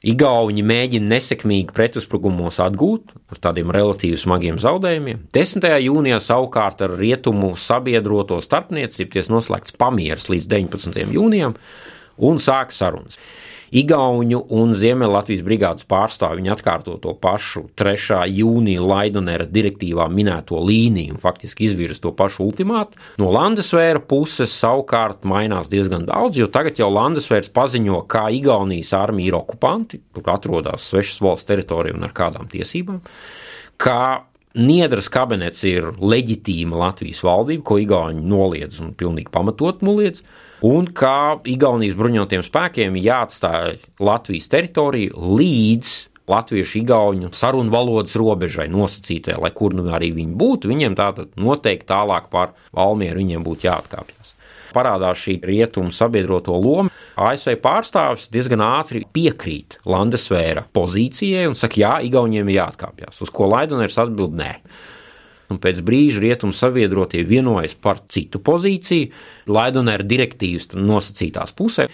Igauni 0.07 0.63
mēģina 0.63 1.17
nesekmīgi 1.17 1.75
pretuzbrukumos 1.75 2.61
atgūt 2.63 3.11
ar 3.33 3.41
tādiem 3.43 3.73
relatīvi 3.75 4.19
smagiem 4.21 4.61
zaudējumiem. 4.63 5.25
10. 5.35 5.67
jūnijā 5.83 6.21
savukārt 6.23 6.85
ar 6.87 6.95
rietumu 7.01 7.57
sabiedroto 7.59 8.39
starpniecību 8.45 9.17
ties 9.17 9.33
noslēgts 9.33 9.75
pamieris 9.75 10.29
līdz 10.31 10.47
19. 10.53 11.11
jūnijam 11.17 11.57
un 12.23 12.39
sāk 12.39 12.71
sarunas. 12.77 13.19
Igauņu 13.77 14.39
un 14.57 14.71
Ziemeļlatvijas 14.79 15.43
brigādes 15.45 15.87
pārstāvji 15.91 16.41
viņi 16.41 16.53
atkārto 16.55 16.95
to 17.03 17.13
pašu 17.21 17.67
3. 17.77 18.23
jūnija 18.39 18.85
Laidonera 18.85 19.45
direktīvā 19.51 20.07
minēto 20.13 20.63
līniju 20.65 21.17
un 21.17 21.21
faktiski 21.21 21.67
izvirza 21.67 22.01
to 22.07 22.15
pašu 22.17 22.47
ultimātu. 22.47 22.97
No 23.21 23.29
Landesvēra 23.35 24.01
puses 24.01 24.55
savukārt 24.57 25.27
mainās 25.29 25.69
diezgan 25.73 26.07
daudz, 26.09 26.41
jo 26.41 26.49
tagad 26.53 26.81
jau 26.81 26.89
Landesvērs 26.95 27.53
paziņo, 27.57 28.01
kā 28.09 28.29
Igaunijas 28.39 28.95
armija 28.97 29.33
ir 29.33 29.37
okupanti, 29.43 30.01
tur 30.15 30.33
atrodas 30.33 30.89
svešas 30.89 31.21
valsts 31.27 31.51
teritorijā 31.51 31.99
un 31.99 32.09
ar 32.09 32.17
kādām 32.17 32.49
tiesībām. 32.53 33.03
Kā 33.83 34.01
Niedras 34.57 35.11
kabinets 35.13 35.61
ir 35.69 35.91
leģitīma 36.01 36.79
Latvijas 36.81 37.21
valdība, 37.27 37.61
ko 37.69 37.77
Igauni 37.83 38.25
noliedz 38.25 38.81
un 38.81 38.95
pilnīgi 38.97 39.29
pamatot 39.35 39.85
noliedz, 39.85 40.23
un 40.65 40.89
kā 40.97 41.39
Igaunijas 41.49 41.97
bruņotajiem 41.99 42.45
spēkiem 42.47 43.01
jāatstāj 43.01 43.81
Latvijas 44.01 44.49
teritorija 44.53 45.17
līdz 45.17 45.97
latviešu 46.27 46.81
igauņu 46.81 47.31
sarunu 47.37 47.71
valodas 47.71 48.17
robežai 48.19 48.67
nosacītajai, 48.73 49.41
lai 49.45 49.53
kur 49.55 49.77
nu 49.79 49.87
arī 49.95 50.11
viņi 50.17 50.39
būtu, 50.39 50.71
viņiem 50.73 50.97
tātad 50.99 51.37
noteikti 51.39 51.87
tālāk 51.93 52.31
pār 52.33 52.57
Valmieru 52.75 53.23
viņiem 53.23 53.47
būtu 53.47 53.69
jāatkāpjas 53.69 54.37
parādās 54.77 55.21
šī 55.23 55.39
rietumu 55.47 55.95
sabiedroto 55.95 56.57
loma, 56.61 56.93
ASV 57.17 57.57
pārstāvis 57.63 58.29
diezgan 58.33 58.61
ātri 58.65 59.05
piekrīt 59.13 59.79
Landesvēra 59.89 60.67
pozīcijai 60.77 61.47
un 61.49 61.57
saka, 61.59 61.81
jā, 61.81 61.95
Igauniem 62.07 62.51
ir 62.51 62.61
jāatkāpjas. 62.61 63.23
Uz 63.25 63.33
ko 63.33 63.49
Laidoners 63.51 63.97
atbild 64.03 64.37
nē. 64.37 64.53
Un 65.53 65.61
pēc 65.63 65.81
brīža 65.87 66.23
rietumu 66.25 66.57
sabiedrotie 66.57 67.23
vienojas 67.27 67.77
par 67.79 68.01
citu 68.11 68.41
pozīciju, 68.43 69.13
Laidonera 69.47 70.07
direktīvas 70.07 70.73
nosacītās 70.75 71.55
pusē, 71.57 71.87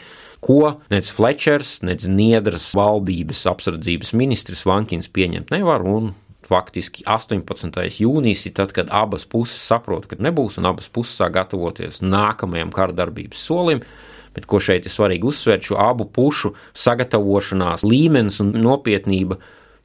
ko 0.42 0.78
nec 0.90 1.10
Flečers, 1.12 1.76
nec 1.86 2.06
Niedras 2.08 2.70
valdības 2.74 3.44
apsardzības 3.52 4.14
ministrs 4.18 4.64
Vankins 4.66 5.10
pieņemt 5.12 5.52
nevar, 5.54 5.84
un 5.86 6.14
faktiski 6.48 7.04
18. 7.06 8.00
jūnijas 8.02 8.46
ir 8.48 8.56
tad, 8.56 8.72
kad 8.76 8.90
abas 8.92 9.24
puses 9.28 9.62
saprot, 9.62 10.08
ka 10.10 10.18
nebūs, 10.18 10.58
un 10.58 10.68
abas 10.72 10.90
puses 10.92 11.14
sāk 11.20 11.36
gatavoties 11.38 12.02
nākamajam 12.04 12.72
kara 12.74 12.96
darbības 12.96 13.46
solim. 13.46 13.84
Bet 14.32 14.46
ko 14.48 14.58
šeit 14.64 14.86
ir 14.88 14.92
svarīgi 14.92 15.28
uzsvērt, 15.28 15.66
šo 15.68 15.76
abu 15.80 16.06
pušu 16.08 16.54
sagatavošanās 16.72 17.84
līmenis 17.84 18.40
un 18.40 18.54
nopietnība 18.64 19.36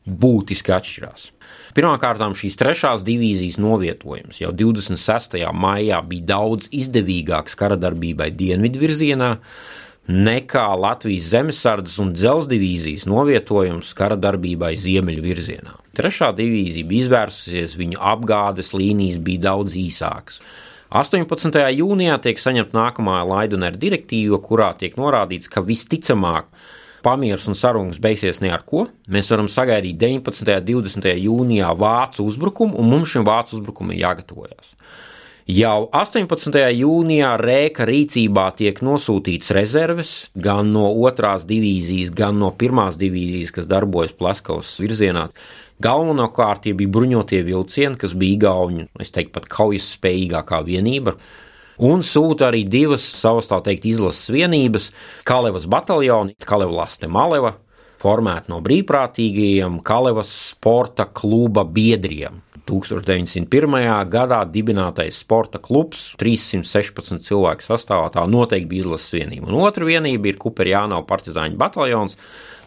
būtiski 0.08 0.72
atšķirās. 0.72 1.32
Pirmkārt, 1.78 2.24
šīs 2.34 2.56
trešās 2.58 3.04
divīzijas 3.06 3.60
novietojums 3.62 4.40
jau 4.42 4.50
26. 4.50 5.36
maijā 5.54 6.00
bija 6.10 6.26
daudz 6.32 6.72
izdevīgāks 6.74 7.54
kara 7.60 7.76
darbībai 7.78 8.32
dienvidu 8.34 8.82
virzienā, 8.82 9.36
nekā 10.10 10.64
Latvijas 10.74 11.28
zemesardzes 11.36 12.00
un 12.02 12.16
dzelzceļa 12.16 12.50
divīzijas 12.56 13.06
novietojums 13.06 13.92
kara 13.94 14.18
darbībai 14.18 14.72
ziemeļu 14.74 15.22
virzienā. 15.22 15.76
Trešā 16.00 16.32
divīzija 16.40 16.90
bija 16.90 17.06
izvērsusies, 17.06 17.78
viņu 17.78 18.02
apgādes 18.02 18.74
līnijas 18.74 19.22
bija 19.22 19.46
daudz 19.52 19.78
īsākas. 19.78 20.42
18. 20.90 21.62
jūnijā 21.78 22.18
tiek 22.26 22.42
saņemta 22.42 22.74
nākamā 22.74 23.20
Laidunera 23.28 23.78
direktīva, 23.78 24.42
kurā 24.42 24.72
tiek 24.82 24.98
norādīts, 24.98 25.52
ka 25.52 25.62
visticamāk 25.62 26.50
pamieris 27.06 27.48
un 27.50 27.58
sarunas 27.58 28.00
beigsies 28.02 28.42
ne 28.44 28.52
ar 28.54 28.64
ko. 28.68 28.88
Mēs 29.12 29.32
varam 29.34 29.50
sagaidīt 29.52 30.00
19. 30.02 30.56
un 30.58 30.86
20. 30.86 31.12
jūnijā 31.26 31.74
vācu 31.78 32.26
uzbrukumu, 32.28 32.78
un 32.78 32.90
mums 32.92 33.14
šim 33.14 33.28
vācu 33.28 33.60
uzbrukumam 33.60 33.98
jāgatavojas. 33.98 34.74
Jau 35.48 35.86
18. 35.96 36.58
jūnijā 36.76 37.30
Rēka 37.40 37.86
rīcībā 37.88 38.50
tiek 38.60 38.82
nosūtīts 38.84 39.54
rezerves 39.56 40.10
gan 40.36 40.74
no 40.76 40.90
otrās 41.08 41.46
divīzijas, 41.48 42.12
gan 42.12 42.36
no 42.42 42.50
pirmās 42.52 42.98
divīzijas, 43.00 43.54
kas 43.56 43.70
darbojas 43.72 44.12
Plaskavas 44.12 44.74
virzienā. 44.84 45.30
Galvenokārt 45.80 46.66
tie 46.66 46.74
bija 46.76 46.92
bruņotie 46.92 47.40
vilcieni, 47.48 47.96
kas 48.02 48.12
bija 48.18 48.36
Igauni, 48.36 48.90
es 49.00 49.16
teiktu, 49.16 49.38
pat 49.38 49.48
kaujas 49.48 49.88
spējīgākā 49.96 50.60
vienība. 50.68 51.16
Un 51.78 52.02
sūta 52.02 52.48
arī 52.50 52.64
divas 52.66 53.04
savas, 53.06 53.50
tā 53.52 53.60
teikt, 53.62 53.86
izlases 53.86 54.32
vienības- 54.34 54.90
Kalevas 55.30 55.68
bataljoni, 55.70 56.34
Kaleva 56.42 56.72
Laste 56.82 57.08
Maleva, 57.08 57.54
formēta 58.02 58.50
no 58.50 58.62
brīvprātīgajiem 58.62 59.84
Kalevas 59.84 60.32
sporta 60.50 61.06
kluba 61.06 61.64
biedriem. 61.64 62.42
1901. 62.68 64.10
gadā 64.12 64.42
dibinātais 64.52 65.22
sporta 65.22 65.60
klubs, 65.60 66.16
316 66.20 67.24
cilvēku 67.24 67.64
sastāvā, 67.64 68.10
tā 68.12 68.26
noteikti 68.28 68.68
bija 68.68 68.84
izlases 68.84 69.14
vienība. 69.14 69.48
Un 69.48 69.62
otra 69.62 69.86
vienība 69.86 70.28
ir 70.28 70.42
Kuperjānau 70.42 71.06
partizāņu 71.08 71.56
bataljons, 71.58 72.18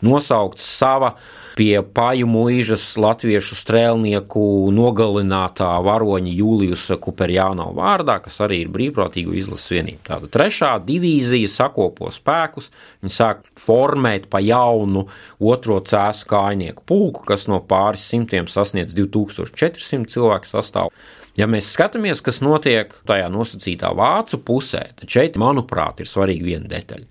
nosaukts 0.00 0.64
sava 0.64 1.16
pie 1.58 1.80
Pāju 1.82 2.28
mūžas 2.30 2.84
latviešu 3.00 3.56
strēlnieku 3.58 4.42
nogalinātā 4.74 5.68
varoņa 5.84 6.32
Jūlijusa 6.36 6.98
Kuperjāno 7.02 7.70
vārdā, 7.76 8.18
kas 8.24 8.40
arī 8.44 8.62
ir 8.64 8.72
brīvprātīgu 8.74 9.34
izlases 9.38 9.72
vienība. 9.74 10.02
Tāda 10.10 10.30
trešā 10.36 10.72
divīzija 10.86 11.50
sakopo 11.52 12.10
spēkus, 12.14 12.70
viņi 13.02 13.16
sāk 13.16 13.42
formēt 13.60 14.28
pa 14.32 14.42
jaunu 14.44 15.06
otro 15.38 15.80
cēsu 15.84 16.28
kājnieku 16.30 16.86
pulku, 16.86 17.24
kas 17.28 17.48
no 17.50 17.60
pāris 17.60 18.06
simtiem 18.10 18.50
sasniedz 18.50 18.94
2400 18.98 20.10
cilvēku 20.10 20.50
sastāvu. 20.50 20.94
Ja 21.38 21.46
mēs 21.48 21.70
skatāmies, 21.72 22.20
kas 22.24 22.42
notiek 22.44 22.92
tajā 23.08 23.30
nosacītā 23.32 23.92
vācu 23.96 24.40
pusē, 24.44 24.90
tad 24.98 25.10
šeit, 25.10 25.38
manuprāt, 25.40 26.02
ir 26.02 26.10
svarīga 26.10 26.46
viena 26.46 26.70
detaļa. 26.70 27.06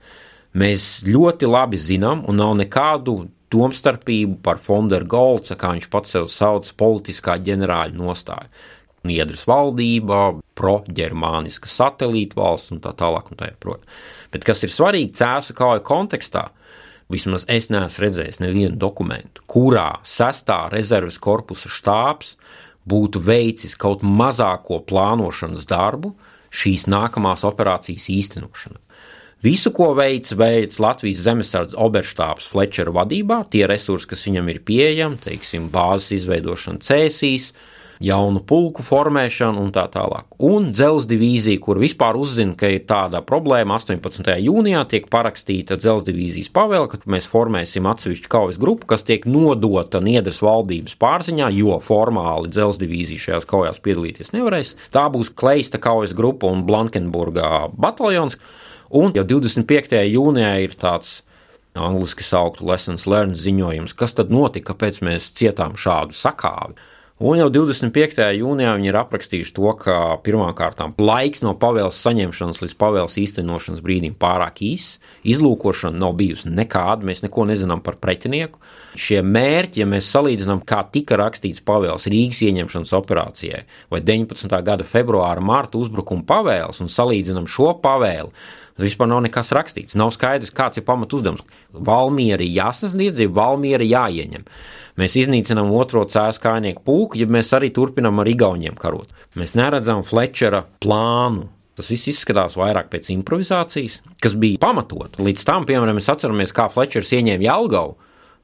Mēs 0.60 0.86
ļoti 1.06 1.47
labi 1.49 1.78
zinām, 1.80 2.23
un 2.28 2.39
nav 2.41 2.56
nekādu 2.60 3.21
domstarpību 3.53 4.39
par 4.45 4.62
Fonderu 4.62 5.07
Golca, 5.09 5.57
kā 5.59 5.73
viņš 5.75 5.88
pats 5.91 6.15
sev 6.15 6.29
sauc, 6.31 6.69
politiskā 6.79 7.39
ģenerāļa 7.45 7.97
nostāju. 7.97 8.51
Niedras 9.09 9.45
valdība, 9.47 10.39
pro-ģermāniska 10.59 11.69
satelīta 11.71 12.35
valsts 12.39 12.73
un 12.75 12.81
tā 12.83 12.91
tālāk. 12.99 13.31
Un 13.31 13.39
tā 13.39 13.47
joprojām. 13.53 13.85
Bet 14.33 14.45
kas 14.45 14.65
ir 14.67 14.73
svarīgi 14.73 15.15
cēsu 15.21 15.55
kauja 15.57 15.81
kontekstā, 15.85 16.49
vismaz 17.09 17.47
es 17.49 17.69
neesmu 17.71 18.05
redzējis 18.05 18.41
nevienu 18.43 18.75
dokumentu, 18.77 19.43
kurā 19.49 20.01
sestā 20.05 20.65
rezerves 20.73 21.17
korpusa 21.21 21.71
štābs 21.71 22.35
būtu 22.89 23.21
veicis 23.23 23.77
kaut 23.79 24.03
mazāko 24.03 24.81
plānošanas 24.85 25.65
darbu 25.69 26.13
šīs 26.49 26.88
nākamās 26.89 27.45
operācijas 27.47 28.09
īstenošanai. 28.13 28.81
Visu, 29.39 29.71
ko 29.71 29.93
veids, 29.95 30.34
veids 30.36 30.82
Latvijas 30.84 31.21
zemesardzes 31.23 31.78
oberštāps 31.80 32.49
Flečera 32.52 32.91
vadībā, 32.91 33.45
tie 33.47 33.63
resursi, 33.71 34.10
kas 34.12 34.25
viņam 34.28 34.49
ir 34.52 34.58
pieejami, 34.67 35.15
teiksim, 35.23 35.69
bāzes 35.71 36.12
izveidošana 36.17 36.84
cēsīs, 36.84 37.54
jaunu 38.04 38.41
pulku 38.43 38.84
formēšanu 38.84 39.63
un 39.63 39.71
tā 39.71 39.86
tālāk. 39.93 40.36
Un 40.43 40.73
dzelzceļa 40.75 41.12
divīzija, 41.13 41.63
kur 41.63 41.80
vispār 41.80 42.19
uzzina, 42.19 42.58
ka 42.60 42.67
ir 42.67 42.84
tāda 42.91 43.23
problēma, 43.23 43.80
18. 43.80 44.28
jūnijā 44.43 44.84
tiek 44.91 45.08
parakstīta 45.08 45.80
dzelzceļa 45.80 46.12
divīzijas 46.12 46.52
pavēle, 46.60 46.91
ka 46.91 46.99
mēs 47.08 47.32
formēsim 47.32 47.88
atsevišķu 47.88 48.36
kaujas 48.36 48.60
grupu, 48.60 48.91
kas 48.91 49.08
tiek 49.08 49.23
nodota 49.23 50.04
Niedras 50.04 50.43
valdības 50.43 50.99
pārziņā, 50.99 51.47
jo 51.56 51.80
formāli 51.80 52.52
dzelzceļa 52.52 52.89
divīzija 52.89 53.30
šajās 53.30 53.54
kaujās 53.56 53.84
piedalīties 53.88 54.36
nevarēs. 54.36 54.75
Tā 54.91 55.08
būs 55.15 55.32
Kleista 55.32 55.80
kaujas 55.80 56.12
grupa 56.12 56.52
un 56.52 56.67
Blankenburgā 56.67 57.69
bataljons. 57.71 58.36
Un 58.89 59.13
jau 59.13 59.25
25. 59.28 59.99
jūnijā 60.10 60.54
ir 60.65 60.71
tāds 60.82 61.19
angļuiski 61.78 62.25
sauktu 62.25 62.65
lessons 62.65 63.06
learned 63.06 63.38
ziņojums, 63.38 63.93
kas 63.93 64.15
tad 64.17 64.32
notika, 64.34 64.73
kāpēc 64.73 65.04
mēs 65.06 65.30
cietām 65.38 65.78
šādu 65.78 66.17
sakāvi. 66.17 66.80
Un 67.19 67.36
jau 67.36 67.49
25. 67.52 68.21
jūnijā 68.39 68.71
viņi 68.78 68.88
ir 68.88 68.95
aprakstījuši 68.95 69.52
to, 69.58 69.71
ka 69.82 69.95
pirmkārt 70.23 70.80
laiks 71.04 71.43
no 71.43 71.52
pavēles 71.60 71.97
saņemšanas 71.99 72.62
līdz 72.63 72.75
pavēles 72.80 73.17
īstenošanas 73.19 73.82
brīdim 73.84 74.13
pārāk 74.15 74.62
īss, 74.63 75.02
izlūkošana 75.28 75.99
nav 75.99 76.15
bijusi 76.21 76.47
nekāda, 76.47 77.04
mēs 77.04 77.19
neko 77.25 77.43
nezinām 77.49 77.84
par 77.84 77.99
pretinieku. 77.99 78.63
Šie 78.95 79.19
mērķi, 79.19 79.84
ja 79.84 79.89
mēs 79.91 80.08
salīdzinām, 80.15 80.63
kā 80.63 80.80
tika 80.95 81.19
rakstīts 81.19 81.60
pavēles 81.67 82.08
Rīgas 82.08 82.39
ieņemšanas 82.47 82.95
operācijai 83.02 83.65
vai 83.91 83.99
19. 83.99 84.56
gada 84.71 84.88
februāra 84.88 85.43
marta 85.43 85.78
uzbrukuma 85.78 86.23
pavēles 86.23 86.80
un 86.80 86.88
salīdzinām 86.89 87.52
šo 87.52 87.73
pavēli 87.84 88.32
Vispār 88.79 89.09
nav 89.11 89.23
nekas 89.25 89.51
rakstīts. 89.55 89.97
Nav 89.99 90.13
skaidrs, 90.15 90.53
kāds 90.55 90.79
ir 90.79 90.85
pamat 90.87 91.13
uzdevums. 91.17 91.43
Valmiera 91.73 92.45
ir 92.45 92.55
jāsasniedz, 92.55 93.19
ja 93.19 93.31
Valmiera 93.35 93.85
jāieņem. 93.85 94.47
Mēs 94.99 95.15
iznīcinām 95.19 95.71
otro 95.75 96.05
cēlus 96.09 96.41
kājnieku 96.43 96.83
pulku, 96.87 97.19
ja 97.19 97.27
mēs 97.27 97.51
arī 97.55 97.71
turpinām 97.75 98.21
ar 98.23 98.31
Igauniem 98.31 98.79
karot. 98.79 99.11
Mēs 99.39 99.55
neredzam 99.59 100.03
Flečera 100.07 100.65
plānu. 100.83 101.49
Tas 101.79 101.87
viss 101.87 102.09
izskatās 102.11 102.57
vairāk 102.59 102.89
pēc 102.91 103.07
improvizācijas, 103.13 104.01
kas 104.19 104.33
bija 104.35 104.59
pamatot. 104.59 105.15
Līdz 105.23 105.45
tam, 105.47 105.67
piemēram, 105.67 105.95
mēs 105.95 106.11
atceramies, 106.11 106.51
kā 106.55 106.65
Flečers 106.71 107.13
ieņēma 107.15 107.45
Jālgavu 107.45 107.95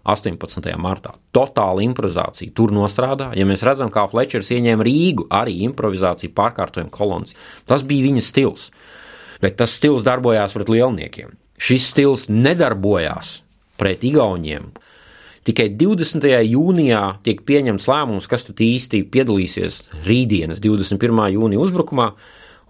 18. 0.06 0.70
martā. 0.80 1.16
Totāla 1.36 1.84
improvizācija 1.84 2.54
tur 2.56 2.72
nostrādā. 2.76 3.32
Ja 3.36 3.48
mēs 3.50 3.66
redzam, 3.66 3.92
kā 3.92 4.06
Flečers 4.08 4.54
ieņēma 4.56 4.86
Rīgu, 4.88 5.28
arī 5.34 5.58
improvizācija 5.66 6.32
pārkārtojuma 6.38 6.94
kolonas. 6.94 7.36
Tas 7.68 7.84
bija 7.84 8.08
viņa 8.08 8.24
stils 8.24 8.70
bet 9.44 9.58
tas 9.60 9.76
stils 9.76 10.06
darbojās 10.06 10.56
pret 10.56 10.72
lielniekiem. 10.72 11.36
Šis 11.56 11.90
stils 11.94 12.28
nedarbojās 12.32 13.40
pret 13.80 14.04
Igauniem. 14.04 14.72
Tikai 15.46 15.68
20. 15.78 16.26
jūnijā 16.50 17.02
tiek 17.26 17.44
pieņemts 17.46 17.86
lēmums, 17.86 18.26
kas 18.26 18.48
tad 18.48 18.62
īsti 18.66 19.04
piedalīsies 19.14 19.84
rītdienas 20.08 20.58
21. 20.64 21.22
jūnija 21.36 21.62
uzbrukumā, 21.62 22.08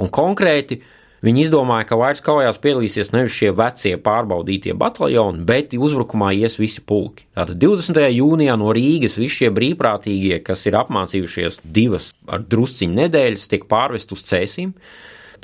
un 0.04 0.12
konkrēti 0.12 0.82
viņi 1.24 1.46
izdomāja, 1.46 1.88
ka 1.88 1.98
vairs 1.98 2.20
kaujās 2.26 2.60
piedalīsies 2.62 3.14
nevis 3.16 3.38
šie 3.38 3.54
vecie 3.56 3.96
pārbaudītie 4.04 4.76
bataljoni, 4.78 5.46
bet 5.48 5.72
uzbrukumā 5.80 6.34
ies 6.36 6.60
visi 6.60 6.84
pulki. 6.84 7.30
Tātad 7.38 7.58
20. 7.64 8.02
jūnijā 8.12 8.60
no 8.60 8.76
Rīgas 8.76 9.16
visi 9.22 9.46
šie 9.46 9.54
brīvprātīgie, 9.56 10.42
kas 10.44 10.68
ir 10.68 10.76
apmācījušies 10.82 11.64
divas 11.64 12.12
ar 12.28 12.44
drusciņu 12.44 13.00
nedēļas, 13.00 13.50
tiek 13.56 13.70
pārvest 13.72 14.12
uz 14.12 14.28
cēsīm 14.28 14.76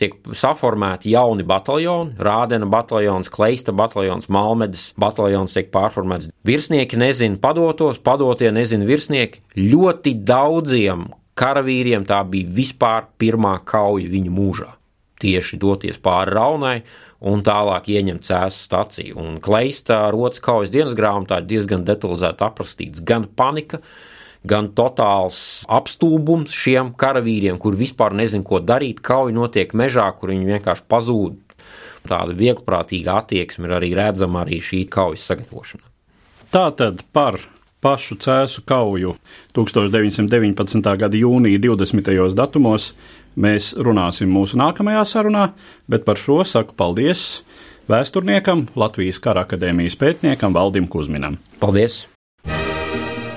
tiek 0.02 0.18
saformēti 0.36 1.14
jauni 1.14 1.46
bataljoni, 1.48 2.18
Rādena 2.22 2.68
bataljons, 2.70 3.30
Kleista 3.32 3.74
bataljons, 3.76 4.30
Malmedes 4.34 4.90
bataljons 5.00 5.56
tiek 5.56 5.72
pārformēts. 5.74 6.32
Virsnieki 6.48 7.00
nezina 7.00 7.40
padotos, 7.42 8.02
padotie 8.02 8.52
nezina 8.54 8.88
virsnieki. 8.90 9.44
Ļoti 9.60 10.16
daudziem 10.28 11.10
karavīriem 11.38 12.06
tā 12.10 12.22
bija 12.28 12.50
vispār 12.58 13.08
pirmā 13.22 13.58
kauja 13.68 14.10
viņu 14.12 14.34
mūžā. 14.36 14.70
Tieši 15.22 15.60
doties 15.62 16.00
pāri 16.02 16.34
Raunai 16.34 16.78
un 17.30 17.44
tālāk 17.46 17.92
ieņemt 17.94 18.26
cēsu 18.26 18.64
staciju. 18.66 19.18
Un 19.22 19.38
Kleista 19.44 20.08
rotas 20.14 20.42
kaujas 20.42 20.74
dienas 20.74 20.98
grāmatā 20.98 21.44
ir 21.44 21.52
diezgan 21.52 21.86
detalizēti 21.86 22.46
aprakstīts 22.48 23.04
gan 23.06 23.30
panika, 23.38 23.78
gan 23.78 24.11
totāls 24.48 25.66
apstulbums 25.70 26.52
šiem 26.52 26.94
karavīriem, 26.98 27.60
kur 27.62 27.76
vispār 27.76 28.14
nezin, 28.14 28.44
ko 28.44 28.60
darīt. 28.60 29.02
Kauja 29.02 29.34
notiek 29.34 29.74
mežā, 29.74 30.10
kur 30.18 30.30
viņi 30.30 30.46
vienkārši 30.46 30.88
pazūd. 30.90 31.38
Tāda 32.08 32.34
vieglprātīga 32.34 33.22
attieksme 33.22 33.70
ir 33.70 33.78
arī 33.78 33.94
redzama 33.94 34.42
arī 34.42 34.58
šī 34.60 34.88
kaujas 34.90 35.28
sagatavošanā. 35.30 35.86
Tātad 36.52 37.04
par 37.14 37.38
pašu 37.82 38.18
cēsu 38.22 38.64
kauju 38.66 39.16
1919. 39.56 40.92
gada 40.98 41.18
jūnija 41.18 41.62
20. 41.62 42.36
datumos 42.38 42.92
mēs 43.36 43.72
runāsim 43.78 44.32
mūsu 44.34 44.60
nākamajā 44.60 45.06
sarunā, 45.08 45.52
bet 45.88 46.06
par 46.06 46.20
šo 46.20 46.42
saku 46.44 46.76
paldies 46.78 47.44
vēsturniekam, 47.92 48.68
Latvijas 48.76 49.22
Kara 49.24 49.46
akadēmijas 49.46 49.98
pētniekam 50.00 50.58
Valdim 50.58 50.90
Kusminam. 50.92 51.40
Paldies! 51.64 52.11